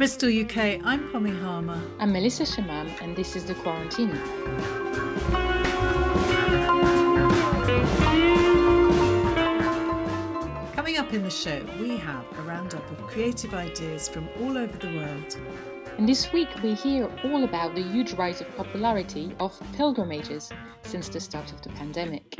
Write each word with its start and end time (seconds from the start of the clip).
Bristol, 0.00 0.30
UK, 0.30 0.80
I'm 0.82 1.12
Pommy 1.12 1.30
Harmar. 1.30 1.78
I'm 1.98 2.10
Melissa 2.10 2.44
Chemam, 2.44 2.88
and 3.02 3.14
this 3.14 3.36
is 3.36 3.44
The 3.44 3.52
Quarantini. 3.52 4.18
Coming 10.74 10.96
up 10.96 11.12
in 11.12 11.22
the 11.22 11.28
show, 11.28 11.62
we 11.78 11.98
have 11.98 12.24
a 12.38 12.42
roundup 12.44 12.90
of 12.90 13.06
creative 13.08 13.52
ideas 13.52 14.08
from 14.08 14.26
all 14.40 14.56
over 14.56 14.78
the 14.78 14.88
world. 14.96 15.36
And 15.98 16.08
this 16.08 16.32
week, 16.32 16.48
we 16.62 16.72
hear 16.72 17.04
all 17.24 17.44
about 17.44 17.74
the 17.74 17.82
huge 17.82 18.14
rise 18.14 18.40
of 18.40 18.48
popularity 18.56 19.36
of 19.38 19.60
pilgrimages 19.74 20.50
since 20.80 21.10
the 21.10 21.20
start 21.20 21.52
of 21.52 21.60
the 21.60 21.68
pandemic. 21.68 22.38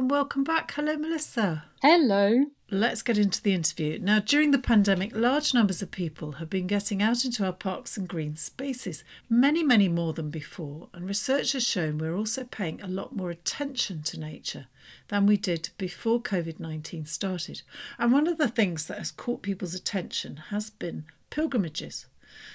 And 0.00 0.10
welcome 0.10 0.42
back. 0.42 0.72
Hello, 0.72 0.96
Melissa. 0.96 1.64
Hello. 1.82 2.46
Let's 2.70 3.02
get 3.02 3.18
into 3.18 3.42
the 3.42 3.52
interview. 3.52 3.98
Now, 3.98 4.18
during 4.18 4.50
the 4.50 4.58
pandemic, 4.58 5.14
large 5.14 5.52
numbers 5.52 5.82
of 5.82 5.90
people 5.90 6.32
have 6.32 6.48
been 6.48 6.66
getting 6.66 7.02
out 7.02 7.22
into 7.26 7.44
our 7.44 7.52
parks 7.52 7.98
and 7.98 8.08
green 8.08 8.34
spaces, 8.34 9.04
many, 9.28 9.62
many 9.62 9.88
more 9.88 10.14
than 10.14 10.30
before. 10.30 10.88
And 10.94 11.06
research 11.06 11.52
has 11.52 11.66
shown 11.66 11.98
we're 11.98 12.16
also 12.16 12.44
paying 12.44 12.80
a 12.80 12.86
lot 12.86 13.14
more 13.14 13.28
attention 13.28 14.02
to 14.04 14.18
nature 14.18 14.68
than 15.08 15.26
we 15.26 15.36
did 15.36 15.68
before 15.76 16.18
COVID 16.18 16.58
19 16.58 17.04
started. 17.04 17.60
And 17.98 18.10
one 18.10 18.26
of 18.26 18.38
the 18.38 18.48
things 18.48 18.86
that 18.86 18.96
has 18.96 19.10
caught 19.10 19.42
people's 19.42 19.74
attention 19.74 20.36
has 20.48 20.70
been 20.70 21.04
pilgrimages. 21.28 22.06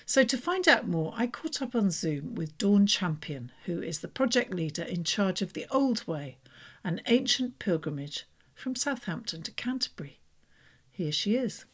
So, 0.08 0.24
to 0.24 0.38
find 0.38 0.68
out 0.68 0.88
more, 0.88 1.14
I 1.16 1.28
caught 1.28 1.62
up 1.62 1.76
on 1.76 1.92
Zoom 1.92 2.34
with 2.34 2.58
Dawn 2.58 2.88
Champion, 2.88 3.52
who 3.66 3.84
is 3.84 4.00
the 4.00 4.08
project 4.08 4.52
leader 4.52 4.82
in 4.82 5.04
charge 5.04 5.44
of 5.44 5.54
the 5.54 5.68
Old 5.70 6.08
Way, 6.08 6.38
an 6.86 7.02
ancient 7.08 7.58
pilgrimage 7.58 8.28
from 8.54 8.76
Southampton 8.76 9.42
to 9.42 9.52
Canterbury. 9.52 10.20
Here 10.92 11.12
she 11.12 11.36
is. 11.36 11.66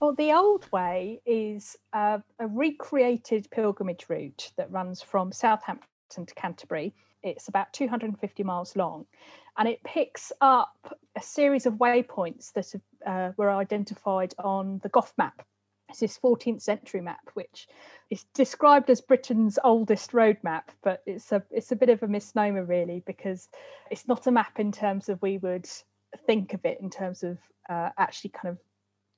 Well, 0.00 0.14
the 0.14 0.32
Old 0.32 0.66
Way 0.72 1.20
is 1.26 1.76
a, 1.92 2.22
a 2.38 2.46
recreated 2.46 3.50
pilgrimage 3.50 4.06
route 4.08 4.50
that 4.56 4.72
runs 4.72 5.02
from 5.02 5.30
Southampton 5.30 6.24
to 6.24 6.34
Canterbury. 6.34 6.94
It's 7.22 7.48
about 7.48 7.74
250 7.74 8.42
miles 8.44 8.74
long, 8.76 9.04
and 9.58 9.68
it 9.68 9.82
picks 9.84 10.32
up 10.40 10.98
a 11.14 11.20
series 11.20 11.66
of 11.66 11.74
waypoints 11.74 12.52
that 12.54 12.72
uh, 13.06 13.32
were 13.36 13.50
identified 13.50 14.34
on 14.38 14.80
the 14.82 14.88
Gough 14.88 15.12
map. 15.18 15.42
It's 15.88 16.00
this 16.00 16.18
14th 16.18 16.60
century 16.60 17.00
map, 17.00 17.30
which 17.34 17.66
is 18.10 18.24
described 18.34 18.90
as 18.90 19.00
Britain's 19.00 19.58
oldest 19.64 20.12
road 20.12 20.36
map, 20.42 20.70
but 20.82 21.02
it's 21.06 21.32
a 21.32 21.42
it's 21.50 21.72
a 21.72 21.76
bit 21.76 21.88
of 21.88 22.02
a 22.02 22.08
misnomer 22.08 22.64
really 22.64 23.02
because 23.06 23.48
it's 23.90 24.06
not 24.06 24.26
a 24.26 24.30
map 24.30 24.60
in 24.60 24.70
terms 24.70 25.08
of 25.08 25.20
we 25.22 25.38
would 25.38 25.68
think 26.26 26.52
of 26.52 26.64
it 26.64 26.80
in 26.80 26.90
terms 26.90 27.22
of 27.22 27.38
uh, 27.70 27.90
actually 27.96 28.30
kind 28.30 28.48
of 28.52 28.58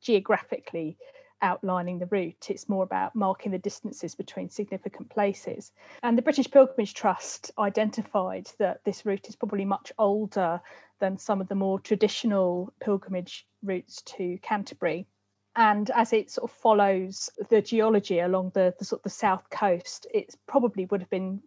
geographically 0.00 0.96
outlining 1.42 1.98
the 1.98 2.06
route. 2.06 2.50
It's 2.50 2.68
more 2.68 2.84
about 2.84 3.14
marking 3.14 3.50
the 3.50 3.58
distances 3.58 4.14
between 4.14 4.48
significant 4.48 5.08
places. 5.10 5.72
And 6.02 6.16
the 6.16 6.22
British 6.22 6.50
Pilgrimage 6.50 6.94
Trust 6.94 7.50
identified 7.58 8.50
that 8.58 8.84
this 8.84 9.04
route 9.06 9.28
is 9.28 9.36
probably 9.36 9.64
much 9.64 9.92
older 9.98 10.60
than 11.00 11.18
some 11.18 11.40
of 11.40 11.48
the 11.48 11.54
more 11.54 11.80
traditional 11.80 12.72
pilgrimage 12.80 13.46
routes 13.62 14.02
to 14.02 14.38
Canterbury 14.42 15.06
and 15.60 15.90
as 15.90 16.14
it 16.14 16.30
sort 16.30 16.50
of 16.50 16.56
follows 16.56 17.28
the 17.50 17.60
geology 17.60 18.20
along 18.20 18.50
the, 18.54 18.74
the 18.78 18.84
sort 18.86 19.00
of 19.00 19.02
the 19.02 19.10
south 19.10 19.50
coast, 19.50 20.06
it 20.14 20.34
probably 20.46 20.86
would 20.86 21.02
have 21.02 21.10
been 21.10 21.42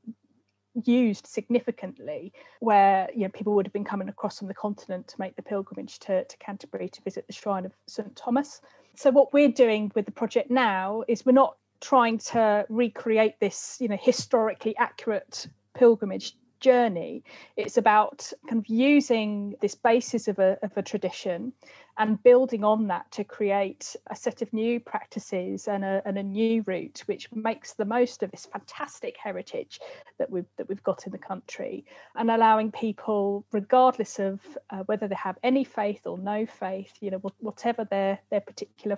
used 0.86 1.26
significantly 1.26 2.32
where 2.60 3.10
you 3.16 3.22
know 3.22 3.30
people 3.30 3.56
would 3.56 3.66
have 3.66 3.74
been 3.74 3.84
coming 3.84 4.10
across 4.10 4.38
from 4.38 4.48
the 4.48 4.54
continent 4.54 5.08
to 5.08 5.16
make 5.18 5.36
the 5.36 5.42
pilgrimage 5.42 5.98
to, 5.98 6.24
to 6.26 6.38
Canterbury 6.38 6.90
to 6.90 7.02
visit 7.02 7.26
the 7.26 7.34
shrine 7.34 7.66
of 7.66 7.72
St 7.88 8.16
Thomas. 8.16 8.62
So 8.96 9.10
what 9.10 9.34
we're 9.34 9.52
doing 9.52 9.92
with 9.96 10.06
the 10.06 10.12
project 10.12 10.52
now 10.52 11.04
is 11.08 11.26
we're 11.26 11.32
not 11.32 11.58
trying 11.82 12.20
to 12.20 12.68
recreate 12.70 13.40
this 13.40 13.78
you 13.82 13.88
know 13.88 13.98
historically 14.00 14.78
accurate 14.78 15.48
pilgrimage 15.74 16.38
journey 16.60 17.22
it's 17.58 17.76
about 17.76 18.32
kind 18.48 18.60
of 18.60 18.68
using 18.68 19.54
this 19.60 19.76
basis 19.76 20.30
of 20.30 20.40
a, 20.40 20.58
of 20.64 20.72
a 20.78 20.82
tradition 20.82 21.52
and 21.98 22.22
building 22.24 22.64
on 22.64 22.88
that 22.88 23.10
to 23.12 23.24
create 23.24 23.96
a 24.10 24.16
set 24.16 24.42
of 24.42 24.52
new 24.52 24.80
practices 24.80 25.68
and 25.68 25.84
a, 25.84 26.02
and 26.06 26.18
a 26.18 26.24
new 26.24 26.64
route 26.66 27.04
which 27.06 27.32
makes 27.34 27.74
the 27.74 27.86
most 27.86 28.24
of 28.24 28.32
this 28.32 28.48
fantastic 28.48 29.16
heritage 29.18 29.80
that 30.18 30.30
we've 30.30 30.46
that 30.58 30.68
we've 30.68 30.84
got 30.84 31.06
in 31.06 31.12
the 31.12 31.18
country 31.18 31.86
and 32.16 32.32
allowing 32.32 32.72
people 32.72 33.46
regardless 33.52 34.20
of 34.20 34.40
uh, 34.72 34.84
whether 34.86 35.08
they 35.08 35.16
have 35.16 35.38
any 35.44 35.64
faith 35.64 36.06
or 36.06 36.18
no 36.18 36.46
faith 36.46 36.94
you 37.00 37.12
know 37.12 37.22
whatever 37.40 37.86
their 37.86 38.20
their 38.32 38.42
particular 38.42 38.98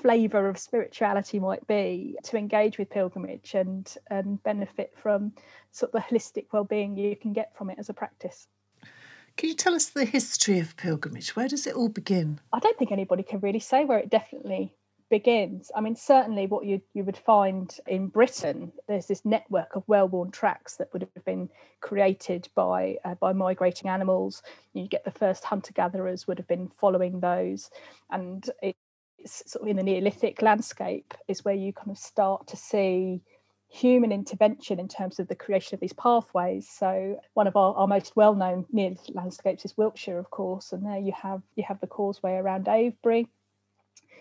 flavor 0.00 0.48
of 0.48 0.58
spirituality 0.58 1.38
might 1.38 1.66
be 1.66 2.16
to 2.22 2.36
engage 2.36 2.78
with 2.78 2.88
pilgrimage 2.88 3.54
and 3.54 3.96
and 4.10 4.42
benefit 4.42 4.92
from 4.96 5.32
sort 5.72 5.92
of 5.92 6.02
the 6.02 6.14
holistic 6.14 6.46
well-being 6.52 6.96
you 6.96 7.14
can 7.16 7.32
get 7.32 7.54
from 7.56 7.70
it 7.70 7.78
as 7.78 7.88
a 7.88 7.94
practice 7.94 8.48
can 9.40 9.48
you 9.48 9.54
tell 9.54 9.74
us 9.74 9.86
the 9.86 10.04
history 10.04 10.58
of 10.58 10.76
pilgrimage? 10.76 11.34
Where 11.34 11.48
does 11.48 11.66
it 11.66 11.74
all 11.74 11.88
begin? 11.88 12.40
I 12.52 12.58
don't 12.58 12.76
think 12.76 12.92
anybody 12.92 13.22
can 13.22 13.40
really 13.40 13.58
say 13.58 13.86
where 13.86 13.98
it 13.98 14.10
definitely 14.10 14.74
begins. 15.08 15.70
I 15.74 15.80
mean, 15.80 15.96
certainly 15.96 16.46
what 16.46 16.66
you 16.66 16.82
you 16.92 17.04
would 17.04 17.16
find 17.16 17.74
in 17.86 18.08
Britain, 18.08 18.70
there's 18.86 19.06
this 19.06 19.24
network 19.24 19.76
of 19.76 19.82
well-worn 19.86 20.30
tracks 20.30 20.76
that 20.76 20.92
would 20.92 21.08
have 21.14 21.24
been 21.24 21.48
created 21.80 22.50
by 22.54 22.98
uh, 23.02 23.14
by 23.14 23.32
migrating 23.32 23.88
animals. 23.88 24.42
You 24.74 24.86
get 24.86 25.06
the 25.06 25.10
first 25.10 25.42
hunter-gatherers 25.42 26.26
would 26.26 26.36
have 26.36 26.46
been 26.46 26.70
following 26.76 27.20
those, 27.20 27.70
and 28.10 28.46
it's 28.60 29.50
sort 29.50 29.62
of 29.62 29.68
in 29.68 29.78
the 29.78 29.82
Neolithic 29.82 30.42
landscape 30.42 31.14
is 31.28 31.46
where 31.46 31.54
you 31.54 31.72
kind 31.72 31.90
of 31.90 31.96
start 31.96 32.46
to 32.48 32.58
see 32.58 33.22
human 33.72 34.10
intervention 34.10 34.80
in 34.80 34.88
terms 34.88 35.20
of 35.20 35.28
the 35.28 35.34
creation 35.34 35.74
of 35.74 35.80
these 35.80 35.92
pathways. 35.92 36.68
So 36.68 37.20
one 37.34 37.46
of 37.46 37.56
our, 37.56 37.72
our 37.74 37.86
most 37.86 38.16
well-known 38.16 38.66
near 38.72 38.94
landscapes 39.14 39.64
is 39.64 39.76
Wiltshire, 39.76 40.18
of 40.18 40.30
course, 40.30 40.72
and 40.72 40.84
there 40.84 40.98
you 40.98 41.12
have 41.12 41.40
you 41.54 41.64
have 41.66 41.80
the 41.80 41.86
causeway 41.86 42.34
around 42.34 42.68
Avebury, 42.68 43.28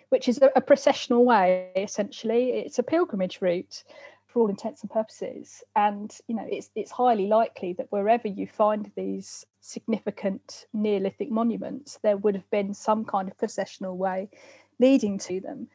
which 0.09 0.29
is 0.29 0.39
a, 0.41 0.51
a 0.55 0.61
processional 0.61 1.25
way 1.25 1.71
essentially. 1.75 2.51
It's 2.51 2.77
a 2.77 2.83
pilgrimage 2.83 3.41
route 3.41 3.83
for 4.27 4.41
all 4.41 4.49
intents 4.49 4.83
and 4.83 4.91
purposes. 4.91 5.63
And 5.75 6.15
you 6.27 6.35
know, 6.35 6.45
it's 6.47 6.69
it's 6.75 6.91
highly 6.91 7.25
likely 7.25 7.73
that 7.73 7.91
wherever 7.91 8.27
you 8.27 8.45
find 8.45 8.91
these 8.95 9.47
significant 9.61 10.67
Neolithic 10.73 11.31
monuments, 11.31 11.97
there 12.03 12.17
would 12.17 12.35
have 12.35 12.49
been 12.51 12.75
some 12.75 13.03
kind 13.03 13.27
of 13.27 13.37
processional 13.37 13.97
way 13.97 14.29
leading 14.77 15.17
to 15.17 15.39
them. 15.39 15.67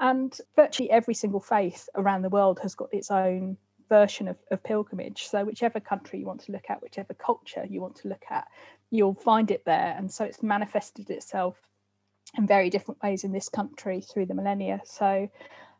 And 0.00 0.36
virtually 0.56 0.90
every 0.90 1.14
single 1.14 1.40
faith 1.40 1.88
around 1.94 2.22
the 2.22 2.30
world 2.30 2.58
has 2.62 2.74
got 2.74 2.92
its 2.92 3.10
own 3.10 3.58
version 3.90 4.28
of, 4.28 4.36
of, 4.50 4.62
pilgrimage. 4.62 5.24
So, 5.24 5.44
whichever 5.44 5.78
country 5.78 6.20
you 6.20 6.26
want 6.26 6.40
to 6.42 6.52
look 6.52 6.70
at, 6.70 6.80
whichever 6.80 7.12
culture 7.12 7.66
you 7.68 7.82
want 7.82 7.96
to 7.96 8.08
look 8.08 8.24
at, 8.30 8.48
you'll 8.90 9.14
find 9.14 9.50
it 9.50 9.64
there. 9.66 9.94
And 9.98 10.10
so, 10.10 10.24
it's 10.24 10.42
manifested 10.42 11.10
itself 11.10 11.56
in 12.38 12.46
very 12.46 12.70
different 12.70 13.02
ways 13.02 13.24
in 13.24 13.32
this 13.32 13.48
country 13.48 14.00
through 14.00 14.26
the 14.26 14.34
millennia. 14.34 14.80
So, 14.84 15.28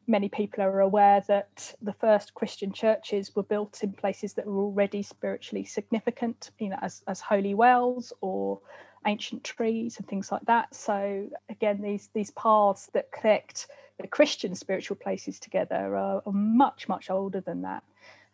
many 0.06 0.28
people 0.28 0.62
are 0.64 0.80
aware 0.80 1.22
that 1.28 1.74
the 1.80 1.92
first 1.94 2.34
Christian 2.34 2.72
churches 2.72 3.34
were 3.34 3.44
built 3.44 3.82
in 3.82 3.92
places 3.92 4.34
that 4.34 4.46
were 4.46 4.60
already 4.60 5.02
spiritually 5.02 5.64
significant, 5.64 6.50
you 6.58 6.68
know, 6.68 6.78
as, 6.82 7.02
as 7.06 7.20
holy 7.20 7.54
wells 7.54 8.12
or 8.20 8.60
ancient 9.06 9.44
trees 9.44 9.96
and 9.96 10.06
things 10.08 10.30
like 10.30 10.44
that. 10.46 10.74
So, 10.74 11.28
again, 11.48 11.80
these 11.80 12.10
these 12.12 12.32
paths 12.32 12.90
that 12.92 13.12
connect 13.12 13.68
the 14.02 14.08
Christian 14.08 14.54
spiritual 14.54 14.96
places 14.96 15.38
together 15.38 15.96
are, 15.96 16.22
are 16.24 16.32
much, 16.32 16.88
much 16.88 17.10
older 17.10 17.40
than 17.40 17.62
that. 17.62 17.82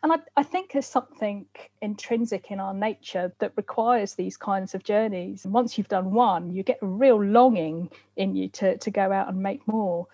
And 0.03 0.13
I, 0.13 0.17
I, 0.35 0.43
think 0.43 0.71
there's 0.71 0.85
something 0.85 1.47
intrinsic 1.81 2.51
in 2.51 2.59
our 2.59 2.73
nature 2.73 3.33
that 3.39 3.53
requires 3.55 4.13
these 4.13 4.37
kinds 4.37 4.75
of 4.75 4.83
journeys. 4.83 5.43
And 5.43 5.53
once 5.53 5.77
you've 5.77 5.87
done 5.87 6.11
one, 6.11 6.51
you 6.51 6.61
get 6.61 6.77
a 6.83 6.85
real 6.85 7.21
longing 7.21 7.89
in 8.15 8.35
you 8.35 8.47
to, 8.49 8.77
to 8.77 8.91
go 8.91 9.11
out 9.11 9.27
and 9.27 9.41
make 9.41 9.67
more. 9.67 10.07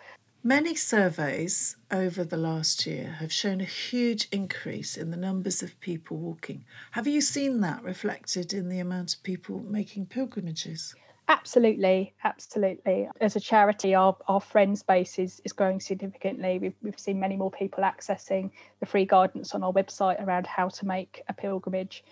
Many 0.46 0.76
surveys 0.76 1.78
over 1.92 2.24
the 2.24 2.38
last 2.38 2.86
year 2.86 3.18
have 3.20 3.32
shown 3.32 3.62
a 3.62 3.66
huge 3.66 4.28
increase 4.32 4.98
in 4.98 5.12
the 5.12 5.18
numbers 5.18 5.64
of 5.64 5.80
people 5.80 6.18
walking. 6.18 6.66
Have 6.92 7.08
you 7.08 7.22
seen 7.22 7.62
that 7.62 7.84
reflected 7.84 8.54
in 8.54 8.70
the 8.70 8.80
amount 8.80 9.16
of 9.16 9.24
people 9.24 9.60
making 9.60 10.08
pilgrimages? 10.08 10.96
Absolutely, 11.30 12.14
absolutely. 12.24 13.10
As 13.22 13.36
a 13.36 13.40
charity, 13.40 13.96
our, 13.96 14.16
our 14.28 14.42
friends 14.42 14.84
base 14.84 15.18
is, 15.18 15.42
is 15.46 15.54
growing 15.54 15.80
significantly. 15.80 16.60
We've, 16.60 16.76
we've 16.82 17.00
seen 17.00 17.20
many 17.20 17.38
more 17.38 17.52
people 17.52 17.84
accessing 17.84 18.52
the 18.82 18.86
free 18.86 19.06
guidance 19.06 19.56
on 19.56 19.64
our 19.64 19.72
website 19.72 20.22
around 20.22 20.48
how 20.48 20.68
to 20.70 20.86
make 20.86 21.24
a 21.30 21.34
pilgrimage. 21.34 22.04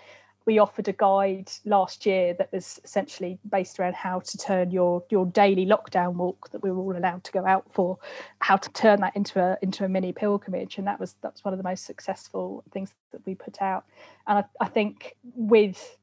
We 0.46 0.60
offered 0.60 0.88
a 0.88 0.94
guide 0.94 1.52
last 1.66 2.06
year 2.06 2.34
that 2.36 2.52
was 2.52 2.80
essentially 2.84 3.38
based 3.50 3.80
around 3.80 3.96
how 3.96 4.22
to 4.22 4.38
turn 4.38 4.72
your 4.72 5.04
your 5.12 5.28
daily 5.28 5.68
lockdown 5.68 6.14
walk 6.14 6.50
that 6.50 6.64
we 6.64 6.72
were 6.72 6.80
all 6.80 6.98
allowed 6.98 7.24
to 7.26 7.32
go 7.32 7.46
out 7.46 7.66
for, 7.72 8.00
how 8.40 8.58
to 8.58 8.70
turn 8.72 9.02
that 9.02 9.16
into 9.16 9.40
a 9.40 9.56
into 9.62 9.86
a 9.86 9.90
mini 9.90 10.12
pilgrimage, 10.12 10.80
and 10.80 10.88
that 10.88 11.00
was 11.00 11.16
that's 11.22 11.46
one 11.46 11.54
of 11.54 11.60
the 11.60 11.64
most 11.64 11.86
successful 11.86 12.64
things 12.72 12.92
that 13.12 13.22
we 13.28 13.36
put 13.36 13.62
out. 13.62 13.86
And 14.26 14.40
I, 14.40 14.44
I 14.60 14.68
think 14.68 15.16
with 15.36 15.98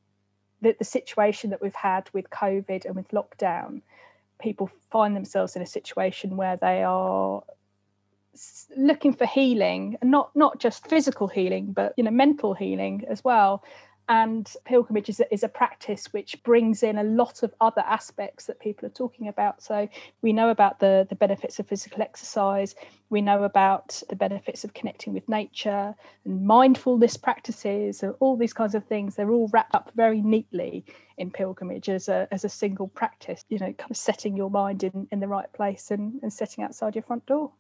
the, 0.63 0.75
the 0.79 0.85
situation 0.85 1.51
that 1.51 1.63
we've 1.63 1.75
had 1.75 2.09
with 2.13 2.31
COVID 2.31 2.85
and 2.85 2.97
with 2.97 3.09
lockdown, 3.09 3.83
people 4.41 4.71
find 4.91 5.15
themselves 5.17 5.57
in 5.57 5.63
a 5.63 5.67
situation 5.67 6.37
where 6.37 6.57
they 6.57 6.83
are 6.83 7.43
looking 8.77 9.13
for 9.13 9.27
healing 9.27 9.97
and 10.01 10.11
not 10.11 10.35
not 10.37 10.61
just 10.61 10.87
physical 10.87 11.27
healing 11.27 11.73
but 11.73 11.93
you 11.97 12.05
know 12.05 12.11
mental 12.11 12.55
healing 12.55 13.05
as 13.11 13.25
well 13.25 13.65
and 14.09 14.53
pilgrimage 14.65 15.09
is 15.09 15.21
a, 15.21 15.33
is 15.33 15.43
a 15.43 15.49
practice 15.49 16.13
which 16.13 16.43
brings 16.43 16.83
in 16.83 16.99
a 16.99 17.05
lot 17.05 17.43
of 17.43 17.55
other 17.61 17.83
aspects 17.83 18.47
that 18.47 18.59
people 18.61 18.87
are 18.87 18.91
talking 18.91 19.29
about. 19.29 19.63
So 19.63 19.89
we 20.23 20.33
know 20.33 20.51
about 20.51 20.81
the 20.81 21.07
the 21.09 21.15
benefits 21.15 21.59
of 21.59 21.67
physical 21.67 22.03
exercise. 22.03 22.75
We 23.11 23.21
know 23.21 23.45
about 23.45 24.03
the 24.09 24.17
benefits 24.17 24.65
of 24.65 24.75
connecting 24.75 25.15
with 25.15 25.29
nature 25.29 25.95
and 26.25 26.47
mindfulness 26.47 27.17
practices 27.17 28.03
and 28.03 28.15
all 28.21 28.37
these 28.37 28.53
kinds 28.53 28.75
of 28.75 28.85
things. 28.85 29.17
They're 29.17 29.31
all 29.31 29.49
wrapped 29.53 29.75
up 29.75 29.93
very 29.95 30.21
neatly 30.21 30.85
in 31.19 31.31
pilgrimage 31.31 31.89
as 31.89 32.09
a, 32.09 32.29
as 32.31 32.45
a 32.45 32.49
single 32.49 32.89
practice 32.89 33.45
you 33.49 33.59
know 33.59 33.73
kind 33.73 33.91
of 33.91 33.97
setting 33.97 34.37
your 34.37 34.51
mind 34.51 34.85
in, 34.85 35.07
in 35.11 35.21
the 35.21 35.29
right 35.29 35.53
place 35.53 35.91
and, 35.91 36.15
and 36.23 36.33
setting 36.33 36.65
outside 36.65 36.95
your 36.95 37.03
front 37.03 37.27
door 37.27 37.51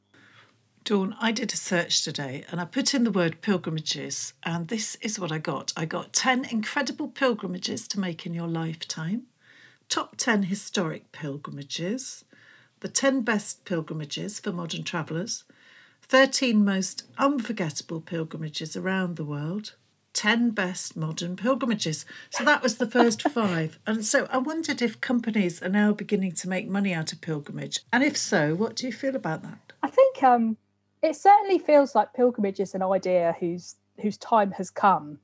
Dawn, 0.89 1.15
I 1.21 1.33
did 1.33 1.53
a 1.53 1.57
search 1.59 2.03
today 2.03 2.47
and 2.51 2.63
I 2.63 2.65
put 2.65 2.95
in 2.95 3.05
the 3.05 3.11
word 3.11 3.43
pilgrimages, 3.43 4.33
and 4.43 4.69
this 4.69 4.95
is 5.03 5.21
what 5.21 5.31
I 5.31 5.37
got. 5.37 5.71
I 5.77 5.85
got 5.85 6.15
10 6.15 6.47
incredible 6.47 7.09
pilgrimages 7.09 7.87
to 7.89 8.01
make 8.01 8.25
in 8.25 8.33
your 8.33 8.49
lifetime, 8.49 9.25
top 9.91 10.17
10 10.17 10.45
historic 10.45 11.13
pilgrimages, 11.13 12.25
the 12.81 12.89
10 12.89 13.21
best 13.21 13.67
pilgrimages 13.67 14.41
for 14.41 14.51
modern 14.51 14.83
travellers, 14.83 15.45
13 16.05 16.65
most 16.65 17.03
unforgettable 17.19 18.01
pilgrimages 18.01 18.75
around 18.75 19.17
the 19.17 19.27
world, 19.27 19.75
10 20.15 20.53
best 20.53 20.97
modern 20.97 21.37
pilgrimages. 21.37 22.07
So 22.31 22.45
that 22.45 22.63
was 22.63 22.79
the 22.79 22.91
first 22.91 23.21
five. 23.29 23.79
And 23.87 24.07
so 24.07 24.27
I 24.31 24.39
wondered 24.39 24.81
if 24.81 25.03
companies 25.03 25.63
are 25.63 25.69
now 25.69 25.93
beginning 25.93 26.33
to 26.37 26.49
make 26.49 26.67
money 26.67 26.95
out 26.95 27.13
of 27.13 27.21
pilgrimage. 27.21 27.81
And 27.93 28.03
if 28.03 28.17
so, 28.17 28.55
what 28.55 28.75
do 28.75 28.87
you 28.87 28.93
feel 28.95 29.15
about 29.15 29.43
that? 29.43 29.75
I 29.83 29.91
think 29.91 30.23
um, 30.23 30.57
it 31.03 31.17
certainly 31.17 31.59
feels 31.59 31.95
like 31.95 32.13
pilgrimage 32.13 32.61
is 32.61 32.75
an 32.75 32.83
idea 32.83 33.37
whose 33.41 33.77
whose 34.01 34.17
time 34.17 34.53
has 34.53 34.71
come. 34.71 35.19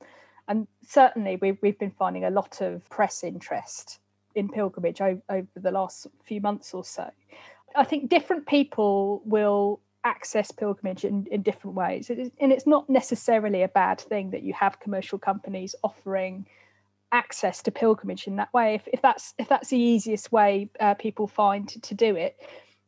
And 0.47 0.67
certainly 0.85 1.37
we've, 1.41 1.57
we've 1.61 1.79
been 1.79 1.91
finding 1.91 2.25
a 2.25 2.29
lot 2.29 2.61
of 2.61 2.87
press 2.89 3.23
interest 3.23 3.99
in 4.35 4.49
pilgrimage 4.49 5.01
over, 5.01 5.21
over 5.29 5.47
the 5.55 5.71
last 5.71 6.07
few 6.23 6.41
months 6.41 6.73
or 6.73 6.83
so. 6.83 7.09
I 7.75 7.83
think 7.83 8.09
different 8.09 8.45
people 8.45 9.21
will 9.25 9.79
access 10.03 10.51
pilgrimage 10.51 11.03
in, 11.03 11.25
in 11.31 11.41
different 11.41 11.75
ways. 11.75 12.09
It 12.09 12.19
is, 12.19 12.31
and 12.39 12.51
it's 12.51 12.67
not 12.67 12.89
necessarily 12.89 13.63
a 13.63 13.67
bad 13.67 13.99
thing 13.99 14.31
that 14.31 14.43
you 14.43 14.53
have 14.53 14.79
commercial 14.79 15.17
companies 15.17 15.73
offering 15.83 16.45
access 17.11 17.61
to 17.63 17.71
pilgrimage 17.71 18.27
in 18.27 18.35
that 18.35 18.53
way. 18.53 18.75
If, 18.75 18.87
if 18.91 19.01
that's 19.01 19.33
if 19.37 19.47
that's 19.47 19.69
the 19.69 19.77
easiest 19.77 20.31
way 20.31 20.69
uh, 20.79 20.95
people 20.95 21.27
find 21.27 21.67
to, 21.69 21.79
to 21.79 21.95
do 21.95 22.15
it 22.15 22.37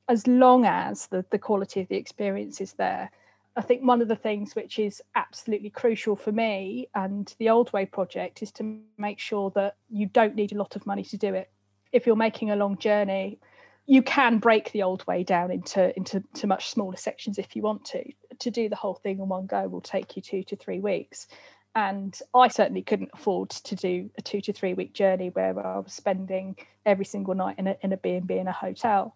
as 0.08 0.28
long 0.28 0.66
as 0.66 1.08
the, 1.08 1.26
the 1.32 1.40
quality 1.40 1.82
of 1.82 1.88
the 1.88 1.96
experience 1.96 2.62
is 2.62 2.74
there. 2.74 3.12
I 3.56 3.62
think 3.62 3.82
one 3.82 4.02
of 4.02 4.08
the 4.08 4.16
things 4.16 4.56
which 4.56 4.78
is 4.78 5.02
absolutely 5.16 5.72
crucial 5.72 6.16
for 6.16 6.32
me 6.32 6.90
and 6.94 7.34
the 7.40 7.50
Old 7.50 7.74
Way 7.74 7.86
project 7.86 8.44
is 8.44 8.52
to 8.54 8.80
make 8.98 9.20
sure 9.20 9.52
that 9.56 9.76
you 9.90 10.06
don't 10.06 10.36
need 10.36 10.52
a 10.52 10.58
lot 10.58 10.76
of 10.76 10.86
money 10.86 11.04
to 11.06 11.18
do 11.18 11.34
it. 11.34 11.50
If 11.92 12.06
you're 12.06 12.16
making 12.16 12.52
a 12.52 12.56
long 12.56 12.78
journey, 12.78 13.40
you 13.88 14.04
can 14.04 14.38
break 14.38 14.72
the 14.72 14.84
old 14.84 15.08
way 15.08 15.24
down 15.24 15.50
into 15.50 15.96
into 15.98 16.22
to 16.36 16.46
much 16.46 16.70
smaller 16.70 16.98
sections 16.98 17.40
if 17.40 17.56
you 17.56 17.62
want 17.62 17.86
to. 17.86 18.04
To 18.40 18.52
do 18.52 18.70
the 18.70 18.76
whole 18.76 18.96
thing 18.96 19.20
in 19.20 19.30
one 19.30 19.48
go 19.48 19.68
will 19.68 19.82
take 19.82 20.16
you 20.16 20.22
two 20.22 20.44
to 20.44 20.56
three 20.58 20.80
weeks. 20.80 21.28
And 21.74 22.20
I 22.34 22.50
certainly 22.50 22.82
couldn't 22.82 23.12
afford 23.14 23.50
to 23.52 23.76
do 23.76 24.10
a 24.18 24.22
two 24.22 24.42
to 24.42 24.54
three 24.54 24.74
week 24.74 24.94
journey 24.94 25.30
where 25.30 25.58
I 25.66 25.80
was 25.80 25.94
spending 25.94 26.58
every 26.86 27.06
single 27.06 27.34
night 27.34 27.56
in 27.58 27.68
a 27.68 27.78
in 27.82 27.94
a 27.94 27.98
B&B 27.98 28.38
in 28.38 28.48
a 28.48 28.52
hotel. 28.52 29.16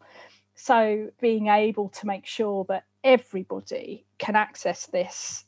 So 0.56 1.10
being 1.20 1.48
able 1.48 1.90
to 1.90 2.08
make 2.08 2.26
sure 2.26 2.66
that 2.70 2.86
everybody 3.04 4.06
can 4.18 4.36
access 4.36 4.86
this 4.86 5.46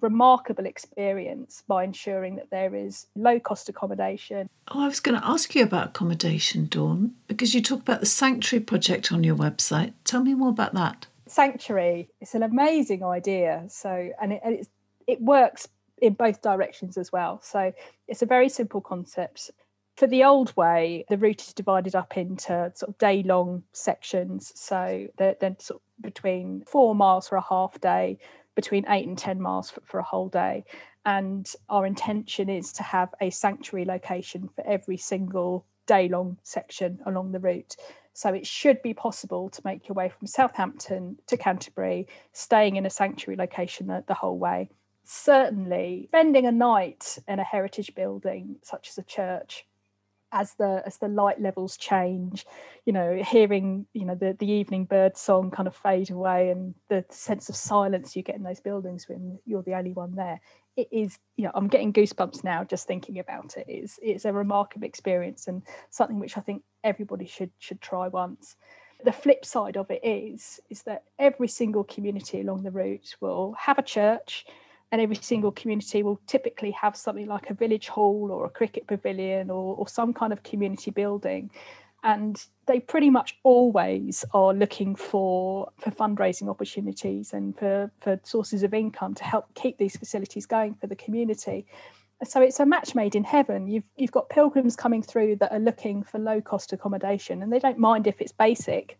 remarkable 0.00 0.66
experience 0.66 1.62
by 1.68 1.84
ensuring 1.84 2.36
that 2.36 2.50
there 2.50 2.74
is 2.74 3.06
low 3.14 3.38
cost 3.38 3.68
accommodation. 3.68 4.48
Oh, 4.68 4.82
I 4.82 4.86
was 4.86 5.00
going 5.00 5.18
to 5.18 5.26
ask 5.26 5.54
you 5.54 5.62
about 5.62 5.88
accommodation, 5.88 6.66
Dawn, 6.66 7.14
because 7.28 7.54
you 7.54 7.62
talk 7.62 7.80
about 7.80 8.00
the 8.00 8.06
Sanctuary 8.06 8.64
project 8.64 9.12
on 9.12 9.24
your 9.24 9.36
website. 9.36 9.92
Tell 10.04 10.22
me 10.22 10.34
more 10.34 10.50
about 10.50 10.74
that. 10.74 11.06
Sanctuary, 11.26 12.08
it's 12.20 12.34
an 12.34 12.42
amazing 12.42 13.04
idea. 13.04 13.64
So, 13.68 14.10
and 14.20 14.32
it, 14.32 14.68
it 15.06 15.22
works 15.22 15.68
in 15.98 16.14
both 16.14 16.42
directions 16.42 16.98
as 16.98 17.12
well. 17.12 17.40
So, 17.42 17.72
it's 18.08 18.22
a 18.22 18.26
very 18.26 18.48
simple 18.48 18.80
concept 18.80 19.50
for 19.96 20.08
the 20.08 20.24
old 20.24 20.56
way, 20.56 21.04
the 21.08 21.16
route 21.16 21.42
is 21.42 21.52
divided 21.52 21.94
up 21.94 22.16
into 22.16 22.72
sort 22.74 22.88
of 22.88 22.98
day 22.98 23.22
long 23.22 23.62
sections. 23.72 24.52
So 24.56 25.06
they're, 25.16 25.36
they're 25.40 25.56
sort 25.58 25.80
of 25.80 26.02
between 26.02 26.64
four 26.66 26.94
miles 26.94 27.28
for 27.28 27.36
a 27.36 27.44
half 27.48 27.80
day, 27.80 28.18
between 28.56 28.86
eight 28.88 29.06
and 29.06 29.16
10 29.16 29.40
miles 29.40 29.70
for, 29.70 29.80
for 29.84 29.98
a 30.00 30.04
whole 30.04 30.28
day. 30.28 30.64
And 31.06 31.50
our 31.68 31.86
intention 31.86 32.48
is 32.48 32.72
to 32.72 32.82
have 32.82 33.10
a 33.20 33.30
sanctuary 33.30 33.84
location 33.84 34.48
for 34.56 34.66
every 34.66 34.96
single 34.96 35.64
day 35.86 36.08
long 36.08 36.38
section 36.42 36.98
along 37.06 37.32
the 37.32 37.40
route. 37.40 37.76
So 38.14 38.32
it 38.32 38.46
should 38.46 38.80
be 38.82 38.94
possible 38.94 39.48
to 39.50 39.62
make 39.64 39.88
your 39.88 39.94
way 39.94 40.08
from 40.08 40.26
Southampton 40.26 41.18
to 41.26 41.36
Canterbury, 41.36 42.08
staying 42.32 42.76
in 42.76 42.86
a 42.86 42.90
sanctuary 42.90 43.36
location 43.36 43.88
the, 43.88 44.02
the 44.06 44.14
whole 44.14 44.38
way. 44.38 44.70
Certainly, 45.04 46.06
spending 46.08 46.46
a 46.46 46.52
night 46.52 47.18
in 47.28 47.38
a 47.38 47.44
heritage 47.44 47.94
building, 47.94 48.56
such 48.62 48.88
as 48.88 48.98
a 48.98 49.02
church, 49.02 49.66
as 50.34 50.54
the 50.54 50.82
as 50.84 50.98
the 50.98 51.08
light 51.08 51.40
levels 51.40 51.76
change 51.76 52.44
you 52.84 52.92
know 52.92 53.22
hearing 53.22 53.86
you 53.94 54.04
know 54.04 54.16
the 54.16 54.36
the 54.40 54.50
evening 54.50 54.84
bird 54.84 55.16
song 55.16 55.50
kind 55.50 55.68
of 55.68 55.74
fade 55.76 56.10
away 56.10 56.50
and 56.50 56.74
the 56.88 57.04
sense 57.08 57.48
of 57.48 57.56
silence 57.56 58.14
you 58.16 58.22
get 58.22 58.34
in 58.34 58.42
those 58.42 58.60
buildings 58.60 59.08
when 59.08 59.38
you're 59.46 59.62
the 59.62 59.74
only 59.74 59.92
one 59.92 60.14
there 60.16 60.40
it 60.76 60.88
is 60.90 61.18
you 61.36 61.44
know 61.44 61.52
i'm 61.54 61.68
getting 61.68 61.92
goosebumps 61.92 62.42
now 62.42 62.64
just 62.64 62.86
thinking 62.86 63.18
about 63.18 63.56
it. 63.56 63.64
It's 63.68 63.98
it's 64.02 64.24
a 64.24 64.32
remarkable 64.32 64.86
experience 64.86 65.46
and 65.46 65.62
something 65.90 66.18
which 66.18 66.36
i 66.36 66.40
think 66.40 66.62
everybody 66.82 67.26
should 67.26 67.50
should 67.58 67.80
try 67.80 68.08
once. 68.08 68.56
The 69.04 69.12
flip 69.12 69.44
side 69.44 69.76
of 69.76 69.90
it 69.90 70.00
is 70.04 70.60
is 70.70 70.82
that 70.82 71.04
every 71.18 71.48
single 71.48 71.84
community 71.84 72.40
along 72.40 72.62
the 72.62 72.70
route 72.70 73.14
will 73.20 73.54
have 73.58 73.78
a 73.78 73.82
church 73.82 74.46
and 74.94 75.02
every 75.02 75.16
single 75.16 75.50
community 75.50 76.04
will 76.04 76.20
typically 76.28 76.70
have 76.70 76.96
something 76.96 77.26
like 77.26 77.50
a 77.50 77.54
village 77.54 77.88
hall 77.88 78.28
or 78.30 78.46
a 78.46 78.48
cricket 78.48 78.86
pavilion 78.86 79.50
or, 79.50 79.74
or 79.74 79.88
some 79.88 80.14
kind 80.14 80.32
of 80.32 80.44
community 80.44 80.92
building. 80.92 81.50
And 82.04 82.40
they 82.66 82.78
pretty 82.78 83.10
much 83.10 83.36
always 83.42 84.24
are 84.34 84.54
looking 84.54 84.94
for 84.94 85.68
for 85.80 85.90
fundraising 85.90 86.48
opportunities 86.48 87.32
and 87.32 87.58
for 87.58 87.90
for 88.02 88.20
sources 88.22 88.62
of 88.62 88.72
income 88.72 89.14
to 89.16 89.24
help 89.24 89.52
keep 89.54 89.78
these 89.78 89.96
facilities 89.96 90.46
going 90.46 90.76
for 90.76 90.86
the 90.86 90.94
community. 90.94 91.66
So 92.22 92.40
it's 92.40 92.60
a 92.60 92.66
match 92.66 92.94
made 92.94 93.16
in 93.16 93.24
heaven. 93.24 93.66
You've 93.66 93.88
you've 93.96 94.12
got 94.12 94.28
pilgrims 94.28 94.76
coming 94.76 95.02
through 95.02 95.36
that 95.40 95.50
are 95.50 95.58
looking 95.58 96.04
for 96.04 96.20
low 96.20 96.40
cost 96.40 96.72
accommodation 96.72 97.42
and 97.42 97.52
they 97.52 97.58
don't 97.58 97.78
mind 97.80 98.06
if 98.06 98.20
it's 98.20 98.30
basic. 98.30 98.96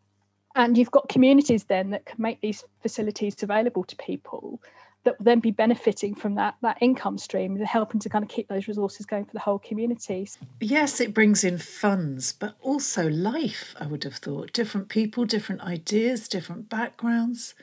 And 0.56 0.76
you've 0.76 0.90
got 0.90 1.08
communities 1.08 1.64
then 1.64 1.90
that 1.90 2.04
can 2.04 2.20
make 2.20 2.40
these 2.40 2.64
facilities 2.82 3.40
available 3.44 3.84
to 3.84 3.94
people 3.94 4.60
that 5.04 5.18
will 5.18 5.24
then 5.24 5.40
be 5.40 5.50
benefiting 5.50 6.14
from 6.14 6.34
that 6.34 6.56
that 6.62 6.78
income 6.80 7.18
stream 7.18 7.56
and 7.56 7.66
helping 7.66 8.00
to 8.00 8.08
kind 8.08 8.24
of 8.24 8.28
keep 8.28 8.48
those 8.48 8.68
resources 8.68 9.06
going 9.06 9.24
for 9.24 9.32
the 9.32 9.40
whole 9.40 9.58
community. 9.58 10.28
Yes, 10.60 11.00
it 11.00 11.14
brings 11.14 11.44
in 11.44 11.58
funds, 11.58 12.32
but 12.32 12.56
also 12.60 13.08
life, 13.08 13.74
I 13.78 13.86
would 13.86 14.04
have 14.04 14.16
thought. 14.16 14.52
Different 14.52 14.88
people, 14.88 15.24
different 15.24 15.62
ideas, 15.62 16.28
different 16.28 16.68
backgrounds. 16.68 17.54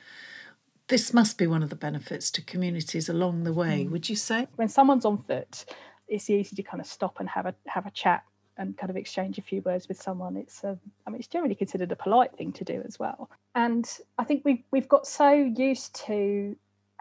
This 0.88 1.14
must 1.14 1.38
be 1.38 1.46
one 1.46 1.62
of 1.62 1.70
the 1.70 1.76
benefits 1.76 2.30
to 2.32 2.42
communities 2.42 3.08
along 3.08 3.44
the 3.44 3.52
way, 3.52 3.84
mm. 3.84 3.90
would 3.90 4.08
you 4.08 4.16
say? 4.16 4.46
When 4.56 4.68
someone's 4.68 5.04
on 5.04 5.18
foot, 5.18 5.64
it's 6.08 6.28
easy 6.28 6.56
to 6.56 6.62
kind 6.62 6.80
of 6.80 6.86
stop 6.86 7.20
and 7.20 7.28
have 7.28 7.46
a 7.46 7.54
have 7.66 7.86
a 7.86 7.90
chat 7.90 8.24
and 8.58 8.76
kind 8.76 8.90
of 8.90 8.96
exchange 8.96 9.38
a 9.38 9.42
few 9.42 9.62
words 9.62 9.88
with 9.88 10.00
someone. 10.00 10.36
It's 10.36 10.62
a, 10.62 10.78
I 11.06 11.10
mean, 11.10 11.18
it's 11.18 11.28
generally 11.28 11.54
considered 11.54 11.90
a 11.90 11.96
polite 11.96 12.36
thing 12.36 12.52
to 12.52 12.64
do 12.64 12.82
as 12.86 12.98
well. 12.98 13.30
And 13.54 13.88
I 14.18 14.24
think 14.24 14.44
we've 14.44 14.62
we've 14.70 14.88
got 14.88 15.06
so 15.06 15.32
used 15.32 15.94
to 16.06 16.56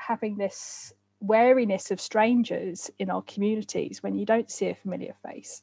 having 0.07 0.37
this 0.37 0.93
wariness 1.19 1.91
of 1.91 2.01
strangers 2.01 2.89
in 2.97 3.09
our 3.09 3.21
communities 3.21 4.01
when 4.01 4.17
you 4.17 4.25
don't 4.25 4.49
see 4.49 4.67
a 4.67 4.75
familiar 4.75 5.13
face. 5.23 5.61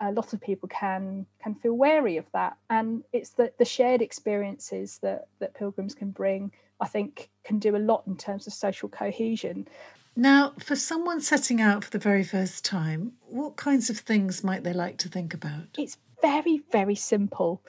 A 0.00 0.12
lot 0.12 0.32
of 0.32 0.40
people 0.40 0.68
can 0.68 1.26
can 1.42 1.54
feel 1.54 1.74
wary 1.74 2.16
of 2.16 2.26
that. 2.32 2.56
And 2.70 3.02
it's 3.12 3.30
the, 3.30 3.52
the 3.58 3.64
shared 3.64 4.02
experiences 4.02 4.98
that 5.02 5.26
that 5.40 5.54
pilgrims 5.54 5.94
can 5.94 6.10
bring 6.10 6.52
i 6.80 6.88
think 6.88 7.30
can 7.44 7.58
do 7.60 7.76
a 7.76 7.78
lot 7.90 8.02
in 8.06 8.16
terms 8.16 8.46
of 8.46 8.52
social 8.52 8.88
cohesion. 8.88 9.68
Now 10.16 10.52
for 10.58 10.76
someone 10.76 11.20
setting 11.20 11.60
out 11.60 11.84
for 11.84 11.90
the 11.90 11.98
very 11.98 12.24
first 12.24 12.64
time 12.64 13.12
what 13.28 13.56
kinds 13.56 13.90
of 13.90 13.98
things 13.98 14.44
might 14.44 14.64
they 14.64 14.72
like 14.72 14.98
to 14.98 15.08
think 15.08 15.34
about? 15.34 15.66
It's 15.78 15.98
very 16.20 16.62
very 16.70 16.96
simple. 16.96 17.62